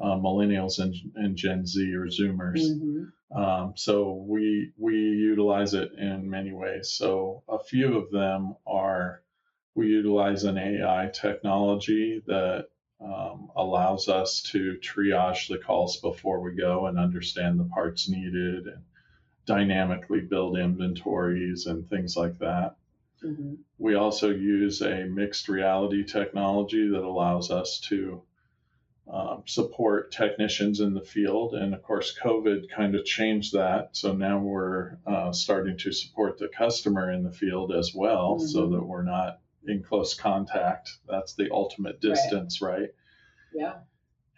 uh, 0.00 0.16
millennials 0.16 0.80
and, 0.80 0.94
and 1.16 1.36
Gen 1.36 1.66
Z 1.66 1.94
or 1.94 2.06
Zoomers. 2.06 2.60
mhm, 2.60 3.12
Um, 3.34 3.74
so 3.76 4.14
we 4.28 4.72
we 4.78 4.94
utilize 4.96 5.74
it 5.74 5.92
in 5.98 6.30
many 6.30 6.52
ways. 6.52 6.92
So 6.92 7.42
a 7.48 7.58
few 7.58 7.98
of 7.98 8.10
them 8.10 8.56
are 8.66 9.22
we 9.74 9.88
utilize 9.88 10.44
an 10.44 10.58
AI 10.58 11.10
technology 11.14 12.22
that 12.26 12.68
um, 13.00 13.50
allows 13.56 14.08
us 14.08 14.42
to 14.52 14.78
triage 14.82 15.48
the 15.48 15.58
calls 15.58 15.98
before 16.00 16.40
we 16.40 16.54
go 16.54 16.86
and 16.86 16.98
understand 16.98 17.60
the 17.60 17.64
parts 17.64 18.08
needed 18.08 18.66
and 18.66 18.82
dynamically 19.46 20.20
build 20.22 20.58
inventories 20.58 21.66
and 21.66 21.88
things 21.88 22.16
like 22.16 22.38
that. 22.40 22.77
Mhm, 23.22 23.58
We 23.78 23.94
also 23.94 24.30
use 24.30 24.80
a 24.82 25.04
mixed 25.04 25.48
reality 25.48 26.04
technology 26.04 26.88
that 26.88 27.02
allows 27.02 27.50
us 27.50 27.80
to 27.88 28.22
um, 29.10 29.42
support 29.46 30.12
technicians 30.12 30.80
in 30.80 30.92
the 30.92 31.00
field. 31.00 31.54
And 31.54 31.72
of 31.74 31.82
course, 31.82 32.16
COVID 32.22 32.68
kind 32.70 32.94
of 32.94 33.04
changed 33.06 33.54
that. 33.54 33.96
So 33.96 34.12
now 34.12 34.38
we're 34.38 34.98
uh, 35.06 35.32
starting 35.32 35.78
to 35.78 35.92
support 35.92 36.38
the 36.38 36.48
customer 36.48 37.10
in 37.10 37.22
the 37.22 37.32
field 37.32 37.72
as 37.72 37.92
well 37.94 38.38
so 38.38 38.66
mhm. 38.66 38.72
that 38.72 38.84
we're 38.84 39.04
not 39.04 39.40
in 39.66 39.82
close 39.82 40.14
contact. 40.14 40.90
That's 41.08 41.34
the 41.34 41.50
ultimate 41.50 41.94
Right. 41.94 42.14
distance, 42.14 42.60
right? 42.60 42.90
Yeah. 43.54 43.78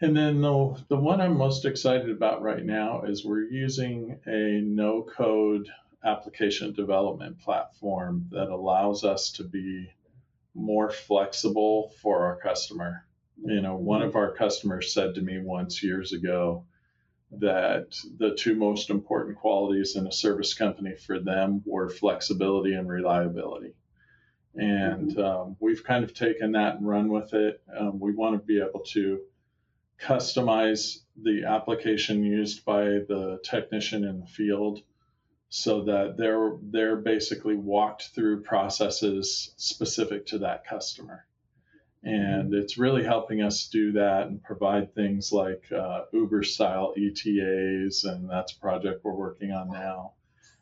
And 0.01 0.17
then 0.17 0.41
the, 0.41 0.83
the 0.89 0.97
one 0.97 1.21
I'm 1.21 1.37
most 1.37 1.65
excited 1.65 2.09
about 2.11 2.41
right 2.43 2.65
now 2.65 3.03
is 3.03 3.25
we're 3.25 3.43
using 3.51 4.19
a 4.27 4.61
no 4.63 5.03
code 5.03 5.69
application 6.05 6.73
development 6.73 7.39
platform 7.39 8.27
that 8.31 8.49
allows 8.49 9.05
us 9.05 9.33
to 9.33 9.45
be 9.45 9.91
more 10.55 10.91
flexible 10.91 11.93
for 12.03 12.25
our 12.25 12.37
customer. 12.37 13.05
You 13.43 13.61
know, 13.61 13.77
one 13.77 14.03
of 14.03 14.17
our 14.17 14.33
customers 14.33 14.93
said 14.93 15.15
to 15.15 15.23
me 15.23 15.41
once 15.41 15.83
years 15.83 16.13
ago 16.13 16.65
that 17.33 17.97
the 18.19 18.35
two 18.35 18.55
most 18.55 18.91
important 18.91 19.39
qualities 19.39 19.97
in 19.97 20.07
a 20.07 20.13
service 20.13 20.53
company 20.53 20.97
for 20.97 21.21
them 21.21 21.63
were 21.65 21.89
flexibility 21.89 22.75
and 22.75 22.89
reliability. 22.89 23.75
And 24.55 25.15
Mhm. 25.15 25.25
um, 25.25 25.57
we've 25.61 25.85
kind 25.85 26.03
of 26.03 26.13
taken 26.13 26.53
that 26.53 26.77
and 26.77 26.87
run 26.87 27.09
with 27.09 27.33
it. 27.35 27.63
Um, 27.75 28.01
we 28.01 28.13
want 28.13 28.39
to 28.39 28.45
be 28.45 28.61
able 28.61 28.81
to 28.81 29.21
customize 29.99 31.03
the 31.23 31.45
application 31.45 32.25
used 32.25 32.65
by 32.65 32.85
the 32.85 33.39
technician 33.45 34.05
in 34.05 34.21
the 34.21 34.27
field 34.27 34.83
so 35.51 35.83
that 35.83 36.17
they're 36.17 36.57
they're 36.63 36.97
basically 36.97 37.57
walked 37.57 38.11
through 38.15 38.41
processes 38.43 39.53
specific 39.57 40.25
to 40.27 40.39
that 40.39 40.65
customer 40.65 41.27
and 42.03 42.55
it's 42.55 42.79
really 42.79 43.05
helping 43.05 43.43
us 43.43 43.69
do 43.69 43.93
that 43.93 44.29
and 44.29 44.43
provide 44.43 44.95
things 44.95 45.33
like 45.33 45.71
uh, 45.71 46.03
uber 46.15 46.43
style 46.43 46.95
etas 46.97 48.05
and 48.05 48.31
that's 48.31 48.53
a 48.53 48.59
project 48.61 49.05
we're 49.05 49.13
working 49.13 49.51
on 49.51 49.69
now 49.69 50.13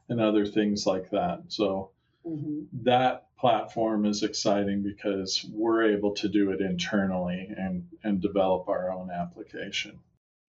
and 0.08 0.20
other 0.20 0.44
things 0.46 0.86
like 0.86 1.10
that 1.10 1.42
so 1.48 1.90
Mhm. 2.26 2.66
that 2.82 3.26
platform 3.38 4.04
is 4.04 4.22
exciting 4.22 4.82
because 4.82 5.46
we're 5.52 5.84
able 5.84 6.12
to 6.14 6.28
do 6.28 6.50
it 6.50 6.60
internally 6.60 7.48
and 7.56 7.86
and 8.02 8.20
develop 8.20 8.68
our 8.68 8.90
own 8.90 9.10
application 9.10 9.98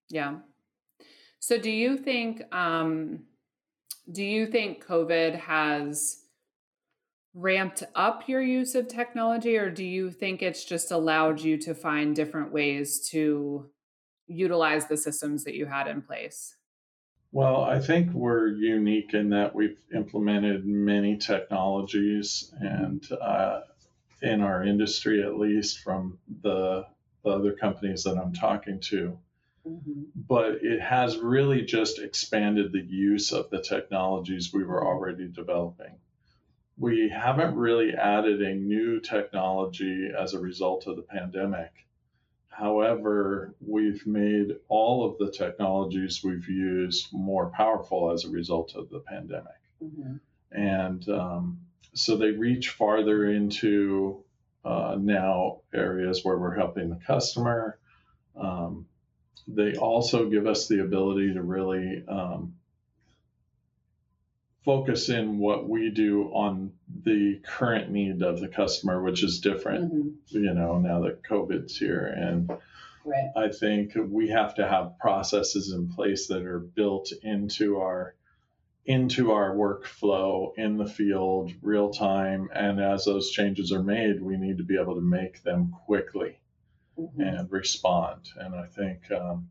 Yeah. 0.10 0.40
So 1.40 1.58
do 1.60 1.70
you 1.70 1.98
think 1.98 2.42
um 2.54 3.26
do 4.12 4.24
you 4.24 4.48
think 4.48 4.86
COVID 4.86 5.36
has 5.36 6.24
ramped 7.34 7.84
up 7.96 8.28
your 8.28 8.42
use 8.42 8.74
of 8.76 8.88
technology 8.88 9.56
or 9.58 9.70
do 9.70 9.86
you 9.86 10.10
think 10.10 10.42
it's 10.42 10.66
just 10.66 10.92
allowed 10.92 11.40
you 11.40 11.58
to 11.58 11.76
find 11.76 12.16
different 12.16 12.52
ways 12.52 13.08
to 13.10 13.70
utilize 14.28 14.88
the 14.88 14.98
systems 14.98 15.44
that 15.44 15.56
you 15.56 15.66
had 15.66 15.88
in 15.88 16.02
place? 16.02 16.56
Well, 17.32 17.64
I 17.64 17.80
think 17.80 18.12
we're 18.14 18.48
unique 18.48 19.14
in 19.14 19.30
that 19.30 19.54
we've 19.54 19.80
implemented 19.94 20.66
many 20.66 21.16
technologies, 21.16 22.52
and 22.60 23.08
uh, 23.12 23.62
in 24.24 24.42
our 24.42 24.64
industry, 24.64 25.22
at 25.24 25.38
least 25.38 25.80
from 25.82 26.18
the, 26.42 26.88
the 27.24 27.30
other 27.30 27.54
companies 27.54 28.04
that 28.04 28.18
I'm 28.18 28.34
talking 28.34 28.80
to, 28.80 29.20
Mhm. 29.68 30.06
But 30.30 30.60
it 30.62 30.80
has 30.80 31.18
really 31.18 31.64
just 31.64 31.98
expanded 31.98 32.72
the 32.72 32.86
use 32.88 33.34
of 33.34 33.50
the 33.50 33.60
technologies 33.62 34.54
we 34.54 34.64
were 34.64 34.86
already 34.86 35.28
developing. 35.28 35.96
We 36.78 37.10
haven't 37.10 37.56
really 37.56 37.96
added 37.96 38.40
a 38.44 38.54
new 38.54 39.00
technology 39.00 40.12
as 40.18 40.36
a 40.36 40.40
result 40.40 40.86
of 40.86 40.98
the 40.98 41.02
pandemic. 41.02 41.72
However, 42.48 43.56
we've 43.60 44.06
made 44.06 44.56
all 44.68 45.04
of 45.04 45.18
the 45.18 45.32
technologies 45.32 46.24
we've 46.24 46.48
used 46.48 47.12
more 47.12 47.50
powerful 47.50 48.12
as 48.12 48.24
a 48.24 48.30
result 48.30 48.76
of 48.76 48.88
the 48.90 49.00
pandemic. 49.00 49.60
Mhm. 49.84 50.20
And 50.52 51.10
um, 51.10 51.60
so 51.94 52.16
they 52.16 52.32
reach 52.32 52.70
farther 52.70 53.32
into 53.32 54.24
uh, 54.64 54.96
now 55.00 55.62
areas 55.74 56.24
where 56.24 56.38
we're 56.38 56.56
helping 56.56 56.90
the 56.90 56.98
customer. 57.08 57.80
Um, 58.36 58.86
they 59.56 59.76
also 59.76 60.30
give 60.30 60.46
us 60.48 60.68
the 60.68 60.82
ability 60.82 61.34
to 61.34 61.42
really 61.42 62.04
um, 62.08 62.54
focus 64.64 65.10
in 65.10 65.40
what 65.40 65.68
we 65.68 65.90
do 65.90 66.26
on 66.34 66.74
the 67.04 67.40
current 67.46 67.90
need 67.92 68.22
of 68.22 68.40
the 68.40 68.48
customer, 68.48 69.02
which 69.02 69.24
is 69.24 69.40
different, 69.40 69.94
Mhm. 69.94 70.14
you 70.30 70.54
know, 70.54 70.80
now 70.80 71.02
that 71.02 71.24
COVID's 71.24 71.78
here. 71.78 72.06
And 72.06 72.50
Right. 73.06 73.32
I 73.36 73.50
think 73.50 73.94
we 73.96 74.28
have 74.30 74.56
to 74.56 74.68
have 74.68 75.00
processes 75.00 75.72
in 75.72 75.88
place 75.90 76.28
that 76.28 76.44
are 76.46 76.60
built 76.60 77.12
into 77.24 77.78
our 77.78 78.16
into 78.86 79.32
our 79.32 79.56
workflow 79.56 80.52
in 80.58 80.78
the 80.78 80.86
field 80.86 81.52
real 81.62 81.92
time 81.92 82.50
and 82.56 82.80
as 82.80 83.06
those 83.06 83.30
changes 83.30 83.72
are 83.72 83.84
made 83.84 84.20
we 84.22 84.36
need 84.36 84.58
to 84.58 84.64
be 84.64 84.78
able 84.80 84.96
to 84.96 85.02
make 85.02 85.44
them 85.44 85.70
quickly 85.86 86.40
Mhm. 87.00 87.40
and 87.40 87.52
respond 87.52 88.30
and 88.38 88.56
i 88.56 88.66
think 88.66 89.12
um, 89.12 89.50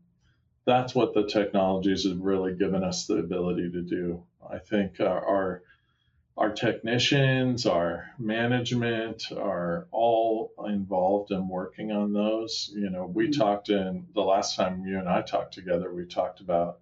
that's 0.65 0.93
what 0.95 1.13
the 1.13 1.25
technologies 1.27 2.07
have 2.07 2.19
really 2.19 2.55
given 2.55 2.83
us 2.83 3.07
the 3.07 3.17
ability 3.17 3.71
to 3.71 3.81
do 3.81 4.23
i 4.49 4.57
think 4.59 4.99
our, 4.99 5.25
our 5.25 5.63
our 6.37 6.53
technicians, 6.53 7.65
our 7.65 8.09
management 8.17 9.25
are 9.37 9.87
all 9.91 10.53
involved 10.69 11.31
in 11.31 11.47
working 11.49 11.91
on 11.91 12.13
those. 12.13 12.71
You 12.73 12.89
know, 12.89 13.05
we 13.05 13.27
Mhm. 13.27 13.37
talked 13.37 13.69
in 13.69 14.07
the 14.13 14.21
last 14.23 14.55
time 14.55 14.85
you 14.85 14.97
and 14.99 15.09
I 15.09 15.21
talked 15.21 15.53
together, 15.53 15.93
we 15.93 16.05
talked 16.05 16.39
about 16.39 16.79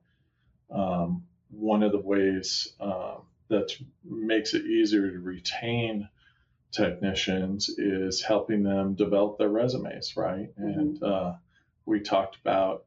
um, 0.69 1.25
one 1.49 1.83
of 1.83 1.91
the 1.91 1.99
ways 1.99 2.73
um, 2.79 3.23
that 3.49 3.75
makes 4.03 4.53
it 4.53 4.65
easier 4.65 5.11
to 5.11 5.19
retain 5.19 6.07
technicians 6.71 7.69
is 7.69 8.21
helping 8.21 8.63
them 8.63 8.93
develop 8.95 9.37
their 9.37 9.49
resumes, 9.49 10.15
right? 10.17 10.55
Mhm. 10.57 10.77
And 10.77 11.03
uh, 11.03 11.33
we 11.85 12.01
talked 12.01 12.37
about 12.37 12.85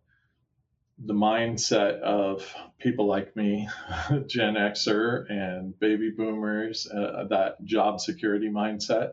the 0.98 1.14
mindset 1.14 2.00
of 2.00 2.54
people 2.78 3.06
like 3.06 3.34
me, 3.34 3.68
Gen 4.26 4.54
Xer 4.54 5.30
and 5.30 5.78
baby 5.80 6.10
boomers, 6.10 6.86
uh, 6.86 7.24
that 7.30 7.64
job 7.64 8.00
security 8.00 8.48
mindset 8.48 9.12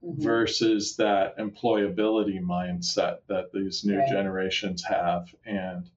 Mhm. 0.00 0.22
versus 0.22 0.96
that 0.96 1.36
employability 1.38 2.40
mindset 2.40 3.18
that 3.26 3.52
these 3.52 3.84
new 3.84 3.98
Right. 3.98 4.08
generations 4.08 4.84
have. 4.84 5.34
And 5.44 5.90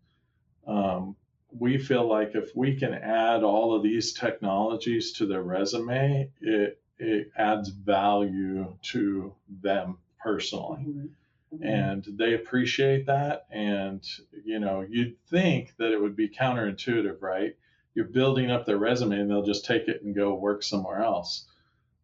um, 0.65 1.15
we 1.51 1.77
feel 1.77 2.07
like 2.07 2.33
if 2.33 2.55
we 2.55 2.77
can 2.77 2.93
add 2.95 3.43
all 3.43 3.75
of 3.75 3.83
these 3.83 4.13
technologies 4.13 5.11
to 5.13 5.27
their 5.27 5.43
resume, 5.43 6.31
it 6.41 6.80
it 7.01 7.31
adds 7.37 7.69
value 7.69 8.75
to 8.81 9.33
them 9.61 9.97
personally 10.19 10.83
Mhm. 10.83 11.09
Mhm. 11.53 11.65
and 11.65 12.03
they 12.17 12.33
appreciate 12.35 13.05
that 13.07 13.45
and 13.51 14.03
you 14.45 14.59
know 14.59 14.81
you'd 14.81 15.17
think 15.29 15.75
that 15.77 15.91
it 15.91 16.01
would 16.01 16.15
be 16.15 16.29
counterintuitive 16.29 17.21
right 17.21 17.55
you're 17.93 18.05
building 18.05 18.51
up 18.51 18.65
their 18.65 18.77
resume 18.77 19.19
and 19.19 19.29
they'll 19.29 19.43
just 19.43 19.65
take 19.65 19.87
it 19.87 20.01
and 20.03 20.15
go 20.15 20.33
work 20.35 20.63
somewhere 20.63 21.01
else 21.01 21.47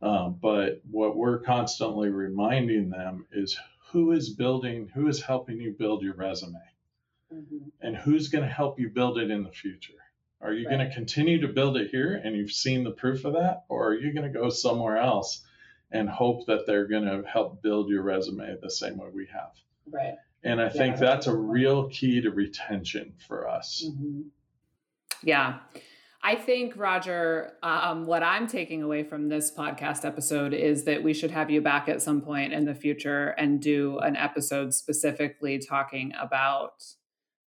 um, 0.01 0.37
but 0.41 0.81
what 0.89 1.15
we're 1.17 1.39
constantly 1.39 2.09
reminding 2.09 2.89
them 2.89 3.25
is 3.31 3.57
who 3.91 4.11
is 4.11 4.29
building, 4.29 4.89
who 4.93 5.07
is 5.07 5.21
helping 5.23 5.59
you 5.59 5.71
build 5.73 6.03
your 6.03 6.13
resume, 6.13 6.59
mm-hmm. 7.33 7.69
and 7.81 7.95
who's 7.97 8.27
going 8.27 8.43
to 8.43 8.49
help 8.49 8.79
you 8.79 8.89
build 8.89 9.17
it 9.17 9.31
in 9.31 9.43
the 9.43 9.51
future. 9.51 9.93
Are 10.41 10.53
you 10.53 10.67
right. 10.67 10.77
going 10.77 10.87
to 10.87 10.93
continue 10.93 11.41
to 11.41 11.47
build 11.47 11.77
it 11.77 11.89
here 11.89 12.21
and 12.23 12.35
you've 12.35 12.51
seen 12.51 12.83
the 12.83 12.91
proof 12.91 13.25
of 13.25 13.33
that? 13.33 13.63
Or 13.69 13.87
are 13.89 13.95
you 13.95 14.13
going 14.13 14.31
to 14.31 14.39
go 14.39 14.49
somewhere 14.49 14.97
else 14.97 15.43
and 15.91 16.09
hope 16.09 16.45
that 16.47 16.67
they're 16.67 16.87
going 16.87 17.05
to 17.05 17.27
help 17.27 17.61
build 17.61 17.89
your 17.89 18.03
resume 18.03 18.55
the 18.61 18.69
same 18.69 18.97
way 18.97 19.07
we 19.13 19.27
have? 19.33 19.51
Right. 19.89 20.15
And 20.43 20.61
I 20.61 20.65
yeah, 20.65 20.69
think 20.69 20.97
that's 20.97 21.27
a 21.27 21.35
real 21.35 21.89
key 21.89 22.21
to 22.21 22.29
retention 22.29 23.13
for 23.27 23.49
us. 23.49 23.83
Mm-hmm. 23.87 24.21
Yeah. 25.23 25.59
I 26.21 26.35
think, 26.35 26.73
Roger, 26.75 27.53
um, 27.63 28.05
what 28.05 28.21
I'm 28.21 28.47
taking 28.47 28.83
away 28.83 29.03
from 29.03 29.29
this 29.29 29.51
podcast 29.51 30.03
episode 30.03 30.53
is 30.53 30.83
that 30.83 31.01
we 31.01 31.13
should 31.13 31.31
have 31.31 31.49
you 31.49 31.61
back 31.61 31.87
at 31.87 32.01
some 32.01 32.21
point 32.21 32.53
in 32.53 32.65
the 32.65 32.75
future 32.75 33.29
and 33.29 33.61
do 33.61 33.97
an 33.99 34.15
episode 34.15 34.73
specifically 34.73 35.59
talking 35.59 36.13
about 36.19 36.83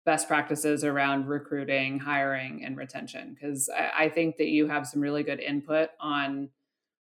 best 0.09 0.27
practices 0.27 0.83
around 0.83 1.27
recruiting, 1.27 1.99
hiring, 1.99 2.65
and 2.65 2.75
retention. 2.75 3.35
Because 3.35 3.69
I, 3.69 4.05
I, 4.05 4.09
think 4.09 4.37
that 4.37 4.47
you 4.47 4.67
have 4.67 4.87
some 4.87 5.01
really 5.01 5.21
good 5.21 5.39
input 5.39 5.91
on 5.99 6.49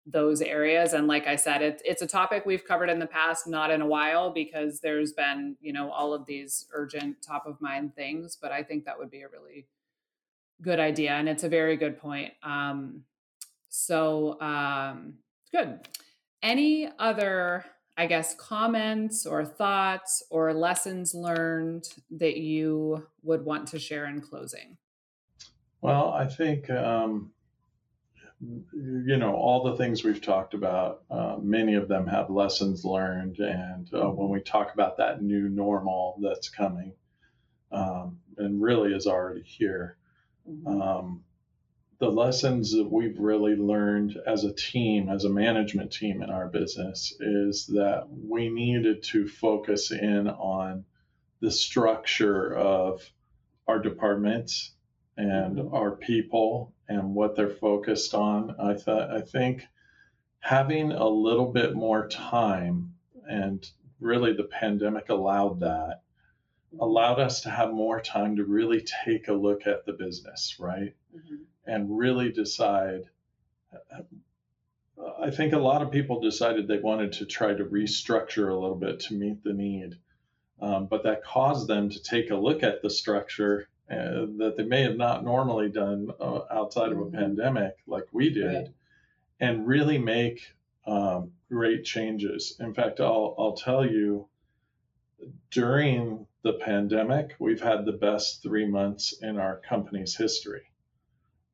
those 0.04 0.42
areas. 0.42 0.92
And 0.92 1.06
like 1.06 1.26
I 1.26 1.36
said, 1.36 1.62
it, 1.62 1.80
it's 1.86 2.02
a 2.02 2.06
topic 2.06 2.44
we've 2.44 2.66
covered 2.66 2.90
in 2.90 2.98
the 2.98 3.06
past, 3.06 3.46
not 3.46 3.70
in 3.70 3.80
a 3.80 3.86
while, 3.86 4.28
because 4.28 4.80
there's 4.80 5.12
been, 5.12 5.56
you 5.62 5.72
know, 5.72 5.90
all 5.90 6.12
of 6.12 6.26
these 6.26 6.66
urgent 6.74 7.22
top 7.26 7.46
of 7.46 7.58
mind 7.62 7.94
things. 7.94 8.36
But 8.38 8.52
I 8.52 8.62
think 8.62 8.84
that 8.84 8.98
would 8.98 9.10
be 9.10 9.22
a 9.22 9.28
really 9.28 9.66
good 10.60 10.78
idea. 10.78 11.12
And 11.12 11.30
it's 11.30 11.44
a 11.44 11.48
very 11.48 11.78
good 11.78 11.98
point. 11.98 12.34
Um, 12.42 13.04
so 13.70 14.38
um, 14.42 15.14
good. 15.50 15.80
Any 16.42 16.90
other 16.98 17.64
I 17.98 18.06
guess, 18.06 18.32
comments 18.36 19.26
or 19.26 19.44
thoughts 19.44 20.22
or 20.30 20.54
lessons 20.54 21.14
learned 21.16 21.88
that 22.12 22.36
you 22.36 23.08
would 23.24 23.44
want 23.44 23.66
to 23.68 23.80
share 23.80 24.06
in 24.06 24.20
closing? 24.20 24.76
Well, 25.80 26.12
I 26.12 26.26
think, 26.26 26.70
um, 26.70 27.32
you 28.40 29.16
know, 29.16 29.34
all 29.34 29.64
the 29.64 29.76
things 29.76 30.04
we've 30.04 30.22
talked 30.22 30.54
about, 30.54 31.02
uh, 31.10 31.38
many 31.42 31.74
of 31.74 31.88
them 31.88 32.06
have 32.06 32.30
lessons 32.30 32.84
learned. 32.84 33.40
And 33.40 33.92
uh, 33.92 34.10
when 34.10 34.28
we 34.28 34.42
talk 34.42 34.72
about 34.72 34.96
that 34.98 35.20
new 35.20 35.48
normal 35.48 36.20
that's 36.22 36.48
coming 36.48 36.92
um, 37.72 38.20
and 38.36 38.62
really 38.62 38.94
is 38.94 39.08
already 39.08 39.42
here, 39.42 39.96
mm-hmm. 40.48 40.80
um, 40.80 41.24
the 41.98 42.08
lessons 42.08 42.72
that 42.72 42.88
we've 42.90 43.18
really 43.18 43.56
learned 43.56 44.16
as 44.24 44.44
a 44.44 44.54
team, 44.54 45.08
as 45.08 45.24
a 45.24 45.30
management 45.30 45.92
team 45.92 46.22
in 46.22 46.30
our 46.30 46.46
business, 46.46 47.12
is 47.18 47.66
that 47.66 48.06
we 48.08 48.48
needed 48.48 49.02
to 49.02 49.26
focus 49.26 49.90
in 49.90 50.28
on 50.28 50.84
the 51.40 51.50
structure 51.50 52.54
of 52.54 53.02
our 53.66 53.80
departments 53.80 54.74
and 55.16 55.56
mm-hmm. 55.56 55.74
our 55.74 55.96
people 55.96 56.72
and 56.88 57.14
what 57.14 57.34
they're 57.34 57.50
focused 57.50 58.14
on. 58.14 58.54
I 58.60 58.74
thought 58.74 59.10
I 59.10 59.20
think 59.20 59.64
having 60.38 60.92
a 60.92 61.08
little 61.08 61.52
bit 61.52 61.74
more 61.74 62.08
time 62.08 62.94
and 63.28 63.68
really 64.00 64.34
the 64.34 64.44
pandemic 64.44 65.08
allowed 65.08 65.60
that 65.60 66.02
allowed 66.78 67.18
us 67.18 67.40
to 67.40 67.50
have 67.50 67.72
more 67.72 68.00
time 68.00 68.36
to 68.36 68.44
really 68.44 68.84
take 69.04 69.26
a 69.26 69.32
look 69.32 69.66
at 69.66 69.84
the 69.84 69.92
business, 69.94 70.56
right? 70.60 70.94
Mm-hmm 71.14 71.42
and 71.68 71.98
really 71.98 72.32
decide. 72.32 73.04
I 75.20 75.30
think 75.30 75.52
a 75.52 75.58
lot 75.58 75.82
of 75.82 75.92
people 75.92 76.20
decided 76.20 76.66
they 76.66 76.78
wanted 76.78 77.12
to 77.14 77.26
try 77.26 77.52
to 77.54 77.64
restructure 77.64 78.50
a 78.50 78.58
little 78.58 78.76
bit 78.76 79.00
to 79.00 79.14
meet 79.14 79.44
the 79.44 79.52
need, 79.52 79.96
um, 80.60 80.86
but 80.86 81.04
that 81.04 81.22
caused 81.22 81.68
them 81.68 81.90
to 81.90 82.02
take 82.02 82.30
a 82.30 82.36
look 82.36 82.62
at 82.62 82.82
the 82.82 82.90
structure 82.90 83.68
uh, 83.90 84.26
that 84.38 84.54
they 84.56 84.64
may 84.64 84.82
have 84.82 84.96
not 84.96 85.24
normally 85.24 85.68
done 85.68 86.10
uh, 86.18 86.40
outside 86.50 86.90
of 86.90 86.98
a 86.98 87.10
pandemic 87.10 87.76
like 87.86 88.06
we 88.12 88.30
did, 88.30 88.54
right. 88.54 88.68
and 89.40 89.66
really 89.66 89.98
make 89.98 90.40
um, 90.86 91.32
great 91.50 91.84
changes. 91.84 92.56
In 92.58 92.74
fact, 92.74 93.00
I'll, 93.00 93.34
I'll 93.38 93.56
tell 93.56 93.84
you, 93.84 94.26
during 95.50 96.26
the 96.42 96.54
pandemic, 96.54 97.34
we've 97.38 97.60
had 97.60 97.84
the 97.84 97.92
best 97.92 98.42
three 98.42 98.66
months 98.66 99.14
in 99.22 99.38
our 99.38 99.56
company's 99.68 100.16
history 100.16 100.67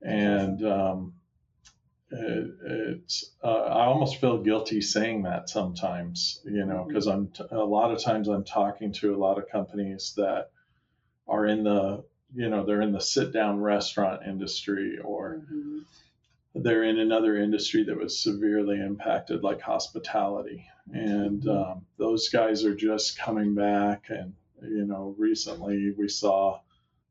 and 0.05 0.66
um, 0.66 1.14
it, 2.11 2.50
it's 2.62 3.34
uh, 3.42 3.48
I 3.48 3.86
almost 3.86 4.20
feel 4.20 4.42
guilty 4.42 4.80
saying 4.80 5.22
that 5.22 5.48
sometimes, 5.48 6.40
you 6.44 6.64
know, 6.64 6.84
because 6.86 7.07
mm-hmm. 7.07 7.18
I'm 7.18 7.48
t- 7.48 7.55
a 7.55 7.64
lot 7.64 7.90
of 7.90 8.02
times 8.02 8.28
I'm 8.28 8.44
talking 8.44 8.92
to 8.94 9.14
a 9.14 9.18
lot 9.18 9.38
of 9.38 9.48
companies 9.48 10.14
that 10.16 10.50
are 11.26 11.46
in 11.46 11.64
the 11.64 12.05
you 12.34 12.48
know 12.48 12.64
they're 12.64 12.82
in 12.82 12.92
the 12.92 13.00
sit 13.00 13.32
down 13.32 13.61
restaurant 13.61 14.22
industry 14.26 14.98
or 15.02 15.36
mm-hmm. 15.36 15.78
they're 16.55 16.84
in 16.84 16.98
another 16.98 17.36
industry 17.36 17.84
that 17.84 17.96
was 17.96 18.22
severely 18.22 18.80
impacted 18.80 19.42
like 19.42 19.61
hospitality 19.61 20.66
and 20.92 21.42
mm-hmm. 21.42 21.72
um, 21.72 21.86
those 21.96 22.28
guys 22.28 22.64
are 22.64 22.74
just 22.74 23.18
coming 23.18 23.55
back 23.55 24.07
and 24.11 24.34
you 24.62 24.84
know 24.84 25.14
recently 25.16 25.94
we 25.96 26.09
saw 26.09 26.59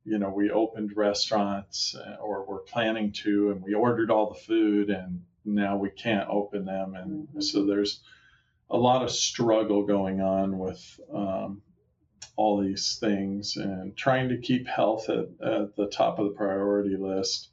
you 0.05 0.19
know, 0.19 0.29
we 0.29 0.51
opened 0.51 0.91
restaurants 0.95 1.95
uh, 1.95 2.15
or 2.21 2.45
we're 2.45 2.59
planning 2.59 3.11
to, 3.23 3.51
and 3.51 3.61
we 3.61 3.73
ordered 3.73 4.11
all 4.11 4.33
the 4.33 4.39
food, 4.39 4.89
and 4.89 5.21
now 5.45 5.77
we 5.77 5.89
can't 5.89 6.29
open 6.29 6.65
them. 6.65 6.95
And 6.95 7.27
mm-hmm. 7.27 7.41
so 7.41 7.65
there's 7.65 8.01
a 8.69 8.77
lot 8.77 9.03
of 9.03 9.11
struggle 9.11 9.85
going 9.85 10.21
on 10.21 10.57
with 10.57 10.99
um, 11.13 11.61
all 12.35 12.61
these 12.61 12.97
things, 12.99 13.55
and 13.55 13.95
trying 13.95 14.29
to 14.29 14.37
keep 14.37 14.67
health 14.67 15.09
at, 15.09 15.25
at 15.45 15.75
the 15.75 15.87
top 15.91 16.19
of 16.19 16.25
the 16.25 16.35
priority 16.35 16.97
list 16.97 17.49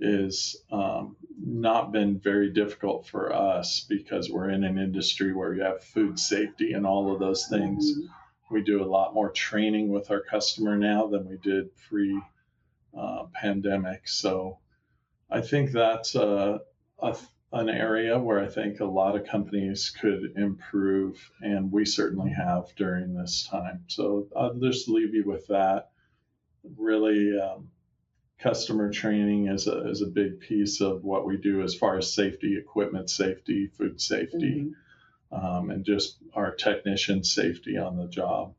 is 0.00 0.62
um, 0.70 1.16
not 1.44 1.90
been 1.90 2.20
very 2.20 2.52
difficult 2.52 3.06
for 3.06 3.32
us 3.32 3.84
because 3.88 4.30
we're 4.30 4.50
in 4.50 4.62
an 4.62 4.78
industry 4.78 5.34
where 5.34 5.54
you 5.54 5.62
have 5.62 5.82
food 5.82 6.18
safety 6.18 6.72
and 6.72 6.86
all 6.86 7.12
of 7.12 7.18
those 7.18 7.48
things. 7.48 7.92
Mm-hmm 7.92 8.17
we 8.50 8.62
do 8.62 8.82
a 8.82 8.86
lot 8.86 9.14
more 9.14 9.30
training 9.30 9.88
with 9.88 10.10
our 10.10 10.20
customer 10.20 10.76
now 10.76 11.06
than 11.06 11.28
we 11.28 11.36
did 11.38 11.70
pre 11.88 12.20
uh, 12.96 13.24
pandemic. 13.34 14.08
So 14.08 14.58
I 15.30 15.40
think 15.40 15.72
that's 15.72 16.14
a, 16.14 16.60
a, 16.98 17.16
an 17.52 17.68
area 17.68 18.18
where 18.18 18.40
I 18.40 18.48
think 18.48 18.80
a 18.80 18.84
lot 18.84 19.16
of 19.16 19.26
companies 19.26 19.90
could 19.90 20.32
improve, 20.36 21.30
and 21.40 21.70
we 21.70 21.84
certainly 21.84 22.32
have 22.32 22.74
during 22.76 23.14
this 23.14 23.46
time. 23.50 23.84
So 23.88 24.28
I'll 24.36 24.54
just 24.54 24.88
leave 24.88 25.14
you 25.14 25.24
with 25.26 25.46
that. 25.48 25.90
Really, 26.76 27.38
um, 27.38 27.68
customer 28.38 28.90
training 28.90 29.48
is 29.48 29.66
a, 29.66 29.88
is 29.88 30.02
a 30.02 30.06
big 30.06 30.40
piece 30.40 30.80
of 30.80 31.04
what 31.04 31.26
we 31.26 31.36
do 31.36 31.62
as 31.62 31.74
far 31.74 31.98
as 31.98 32.12
safety, 32.12 32.56
equipment 32.58 33.10
safety, 33.10 33.68
food 33.76 34.00
safety. 34.00 34.62
Mm-hmm 34.62 34.72
um, 35.32 35.70
and 35.70 35.84
just 35.84 36.18
our 36.34 36.54
technician 36.54 37.24
safety 37.24 37.76
on 37.76 37.96
the 37.96 38.08
job. 38.08 38.54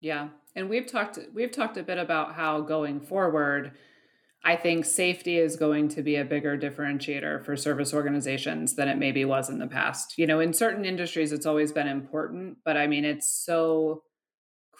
Yeah, 0.00 0.28
and 0.54 0.68
we've 0.68 0.86
talked 0.86 1.18
we've 1.34 1.52
talked 1.52 1.76
a 1.76 1.82
bit 1.82 1.98
about 1.98 2.34
how 2.34 2.60
going 2.60 3.00
forward, 3.00 3.72
I 4.44 4.56
think 4.56 4.84
safety 4.84 5.38
is 5.38 5.56
going 5.56 5.88
to 5.90 6.02
be 6.02 6.16
a 6.16 6.24
bigger 6.24 6.56
differentiator 6.56 7.44
for 7.44 7.56
service 7.56 7.92
organizations 7.92 8.74
than 8.74 8.88
it 8.88 8.98
maybe 8.98 9.24
was 9.24 9.48
in 9.48 9.58
the 9.58 9.66
past. 9.66 10.18
You 10.18 10.26
know, 10.26 10.40
in 10.40 10.52
certain 10.52 10.84
industries, 10.84 11.32
it's 11.32 11.46
always 11.46 11.72
been 11.72 11.88
important, 11.88 12.58
but 12.64 12.76
I 12.76 12.86
mean, 12.86 13.04
it's 13.04 13.28
so 13.28 14.02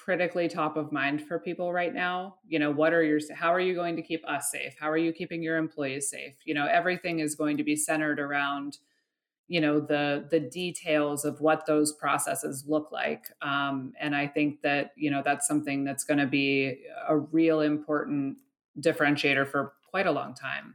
critically 0.07 0.47
top 0.47 0.77
of 0.77 0.93
mind 0.93 1.21
for 1.21 1.39
people 1.39 1.73
right 1.73 1.93
now 1.93 2.37
you 2.47 2.59
know 2.61 2.71
what 2.71 2.93
are 2.93 3.03
your 3.03 3.19
how 3.35 3.53
are 3.53 3.59
you 3.59 3.75
going 3.75 3.97
to 3.97 4.03
keep 4.03 4.23
us 4.29 4.51
safe 4.53 4.77
how 4.79 4.89
are 4.89 4.97
you 4.97 5.11
keeping 5.11 5.43
your 5.43 5.57
employees 5.57 6.09
safe 6.09 6.35
you 6.45 6.55
know 6.55 6.67
everything 6.67 7.19
is 7.19 7.35
going 7.35 7.57
to 7.57 7.65
be 7.65 7.75
centered 7.75 8.21
around 8.21 8.79
you 9.49 9.61
know 9.61 9.81
the 9.81 10.27
the 10.31 10.41
details 10.41 11.25
of 11.25 11.41
what 11.41 11.67
those 11.67 11.93
processes 11.93 12.65
look 12.67 12.91
like 12.91 13.31
um, 13.43 13.93
and 14.01 14.15
i 14.15 14.27
think 14.27 14.61
that 14.63 14.93
you 14.97 15.11
know 15.11 15.23
that's 15.25 15.47
something 15.47 15.85
that's 15.85 16.05
going 16.05 16.19
to 16.19 16.27
be 16.27 16.79
a 17.09 17.17
real 17.17 17.61
important 17.61 18.37
differentiator 18.81 19.49
for 19.49 19.73
quite 19.89 20.07
a 20.07 20.13
long 20.13 20.35
time. 20.35 20.75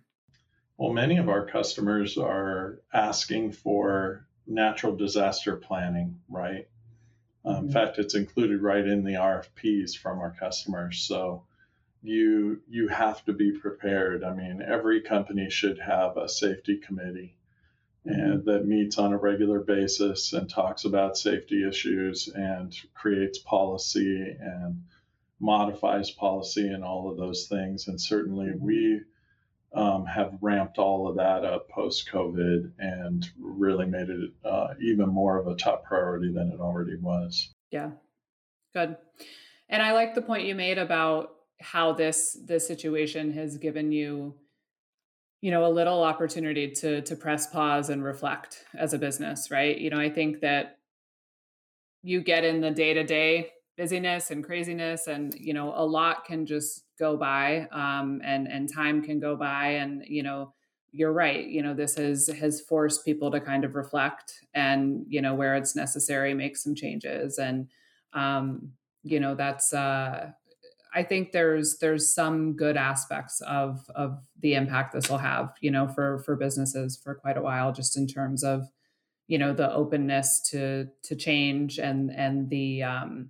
Well 0.77 0.93
many 0.93 1.17
of 1.17 1.29
our 1.29 1.45
customers 1.45 2.17
are 2.17 2.81
asking 2.93 3.51
for 3.51 4.25
natural 4.47 4.95
disaster 4.95 5.55
planning 5.55 6.19
right? 6.29 6.67
Um, 7.43 7.55
mm-hmm. 7.55 7.65
in 7.67 7.71
fact 7.71 7.99
it's 7.99 8.15
included 8.15 8.61
right 8.61 8.85
in 8.85 9.03
the 9.03 9.13
rfps 9.13 9.97
from 9.97 10.19
our 10.19 10.31
customers 10.31 10.99
so 10.99 11.43
you 12.03 12.61
you 12.67 12.87
have 12.87 13.23
to 13.25 13.33
be 13.33 13.51
prepared. 13.51 14.23
I 14.23 14.33
mean 14.33 14.61
every 14.65 15.01
company 15.01 15.49
should 15.49 15.79
have 15.79 16.17
a 16.17 16.27
safety 16.27 16.77
committee 16.77 17.35
and 18.05 18.45
that 18.45 18.65
meets 18.65 18.97
on 18.97 19.13
a 19.13 19.17
regular 19.17 19.59
basis 19.59 20.33
and 20.33 20.49
talks 20.49 20.85
about 20.85 21.17
safety 21.17 21.67
issues 21.67 22.27
and 22.33 22.75
creates 22.95 23.39
policy 23.39 24.35
and 24.39 24.83
modifies 25.39 26.11
policy 26.11 26.67
and 26.67 26.83
all 26.83 27.11
of 27.11 27.17
those 27.17 27.47
things. 27.47 27.87
And 27.87 28.01
certainly 28.01 28.51
we 28.59 29.01
um, 29.73 30.05
have 30.05 30.37
ramped 30.41 30.77
all 30.77 31.07
of 31.07 31.15
that 31.17 31.45
up 31.45 31.69
post 31.69 32.09
COVID 32.11 32.71
and 32.79 33.29
really 33.39 33.85
made 33.85 34.09
it 34.09 34.31
uh, 34.43 34.69
even 34.81 35.09
more 35.09 35.37
of 35.37 35.47
a 35.47 35.55
top 35.55 35.85
priority 35.85 36.31
than 36.31 36.51
it 36.51 36.59
already 36.59 36.95
was. 36.95 37.53
Yeah. 37.69 37.91
Good. 38.73 38.97
And 39.69 39.81
I 39.81 39.93
like 39.93 40.15
the 40.15 40.21
point 40.21 40.45
you 40.45 40.55
made 40.55 40.77
about 40.77 41.29
how 41.61 41.93
this 41.93 42.37
this 42.45 42.67
situation 42.67 43.33
has 43.33 43.57
given 43.57 43.91
you 43.91 44.33
you 45.41 45.51
know 45.51 45.65
a 45.65 45.69
little 45.69 46.03
opportunity 46.03 46.71
to 46.71 47.01
to 47.01 47.15
press 47.15 47.47
pause 47.47 47.89
and 47.89 48.03
reflect 48.03 48.65
as 48.77 48.93
a 48.93 48.99
business 48.99 49.51
right? 49.51 49.77
You 49.77 49.89
know 49.89 49.99
i 49.99 50.09
think 50.09 50.39
that 50.41 50.77
you 52.03 52.21
get 52.21 52.43
in 52.43 52.61
the 52.61 52.71
day-to-day 52.71 53.51
busyness 53.77 54.31
and 54.31 54.43
craziness 54.43 55.07
and 55.07 55.33
you 55.39 55.53
know 55.53 55.73
a 55.75 55.85
lot 55.85 56.25
can 56.25 56.45
just 56.45 56.83
go 56.99 57.17
by 57.17 57.67
um, 57.71 58.21
and 58.23 58.47
and 58.47 58.71
time 58.71 59.01
can 59.01 59.19
go 59.19 59.35
by 59.35 59.67
and 59.69 60.03
you 60.07 60.21
know 60.21 60.53
you're 60.91 61.13
right 61.13 61.47
you 61.47 61.63
know 61.63 61.73
this 61.73 61.95
has 61.95 62.27
has 62.27 62.61
forced 62.61 63.05
people 63.05 63.31
to 63.31 63.39
kind 63.39 63.63
of 63.63 63.75
reflect 63.75 64.33
and 64.53 65.05
you 65.07 65.21
know 65.21 65.33
where 65.33 65.55
it's 65.55 65.75
necessary 65.75 66.33
make 66.33 66.57
some 66.57 66.75
changes 66.75 67.37
and 67.37 67.67
um, 68.13 68.71
you 69.03 69.19
know 69.19 69.35
that's 69.35 69.73
uh, 69.73 70.31
I 70.93 71.03
think 71.03 71.31
there's 71.31 71.77
there's 71.79 72.13
some 72.13 72.55
good 72.55 72.75
aspects 72.75 73.41
of 73.41 73.89
of 73.95 74.19
the 74.39 74.55
impact 74.55 74.93
this 74.93 75.09
will 75.09 75.19
have, 75.19 75.53
you 75.61 75.71
know, 75.71 75.87
for 75.87 76.19
for 76.19 76.35
businesses 76.35 76.99
for 77.01 77.15
quite 77.15 77.37
a 77.37 77.41
while, 77.41 77.71
just 77.71 77.97
in 77.97 78.07
terms 78.07 78.43
of, 78.43 78.67
you 79.27 79.37
know, 79.37 79.53
the 79.53 79.71
openness 79.71 80.41
to 80.51 80.87
to 81.03 81.15
change 81.15 81.79
and 81.79 82.11
and 82.11 82.49
the 82.49 82.83
um, 82.83 83.29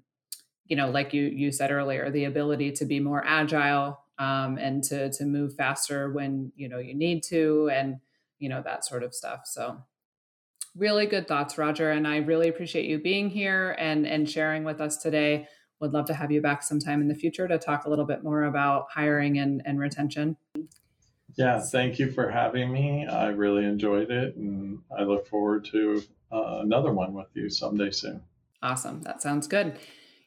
you 0.65 0.75
know, 0.75 0.89
like 0.89 1.13
you 1.13 1.23
you 1.23 1.51
said 1.51 1.71
earlier, 1.71 2.09
the 2.09 2.25
ability 2.25 2.71
to 2.71 2.85
be 2.85 2.99
more 2.99 3.23
agile 3.25 3.99
um, 4.17 4.57
and 4.57 4.83
to 4.85 5.11
to 5.11 5.25
move 5.25 5.53
faster 5.55 6.11
when 6.11 6.51
you 6.55 6.69
know 6.69 6.79
you 6.79 6.95
need 6.95 7.23
to, 7.23 7.69
and 7.71 7.97
you 8.39 8.49
know 8.49 8.61
that 8.63 8.85
sort 8.85 9.03
of 9.03 9.13
stuff. 9.13 9.41
So 9.45 9.77
really 10.75 11.05
good 11.05 11.27
thoughts, 11.27 11.57
Roger, 11.57 11.91
and 11.91 12.07
I 12.07 12.17
really 12.17 12.47
appreciate 12.47 12.85
you 12.85 12.97
being 12.99 13.29
here 13.29 13.75
and 13.77 14.07
and 14.07 14.29
sharing 14.29 14.63
with 14.63 14.81
us 14.81 14.97
today 14.97 15.47
would 15.81 15.93
love 15.93 16.05
to 16.05 16.13
have 16.13 16.31
you 16.31 16.41
back 16.41 16.63
sometime 16.63 17.01
in 17.01 17.07
the 17.07 17.15
future 17.15 17.47
to 17.47 17.57
talk 17.57 17.85
a 17.85 17.89
little 17.89 18.05
bit 18.05 18.23
more 18.23 18.43
about 18.43 18.87
hiring 18.91 19.39
and, 19.39 19.61
and 19.65 19.79
retention. 19.79 20.37
Yeah, 21.35 21.59
thank 21.59 21.99
you 21.99 22.11
for 22.11 22.29
having 22.29 22.71
me. 22.71 23.07
I 23.07 23.29
really 23.29 23.65
enjoyed 23.65 24.11
it, 24.11 24.35
and 24.35 24.79
I 24.97 25.03
look 25.03 25.27
forward 25.27 25.65
to 25.71 26.03
uh, 26.31 26.59
another 26.61 26.91
one 26.91 27.13
with 27.13 27.27
you 27.33 27.49
someday 27.49 27.91
soon. 27.91 28.21
Awesome. 28.61 29.01
That 29.01 29.21
sounds 29.21 29.47
good. 29.47 29.77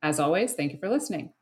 As 0.00 0.20
always, 0.20 0.54
thank 0.54 0.72
you 0.72 0.78
for 0.78 0.88
listening. 0.88 1.32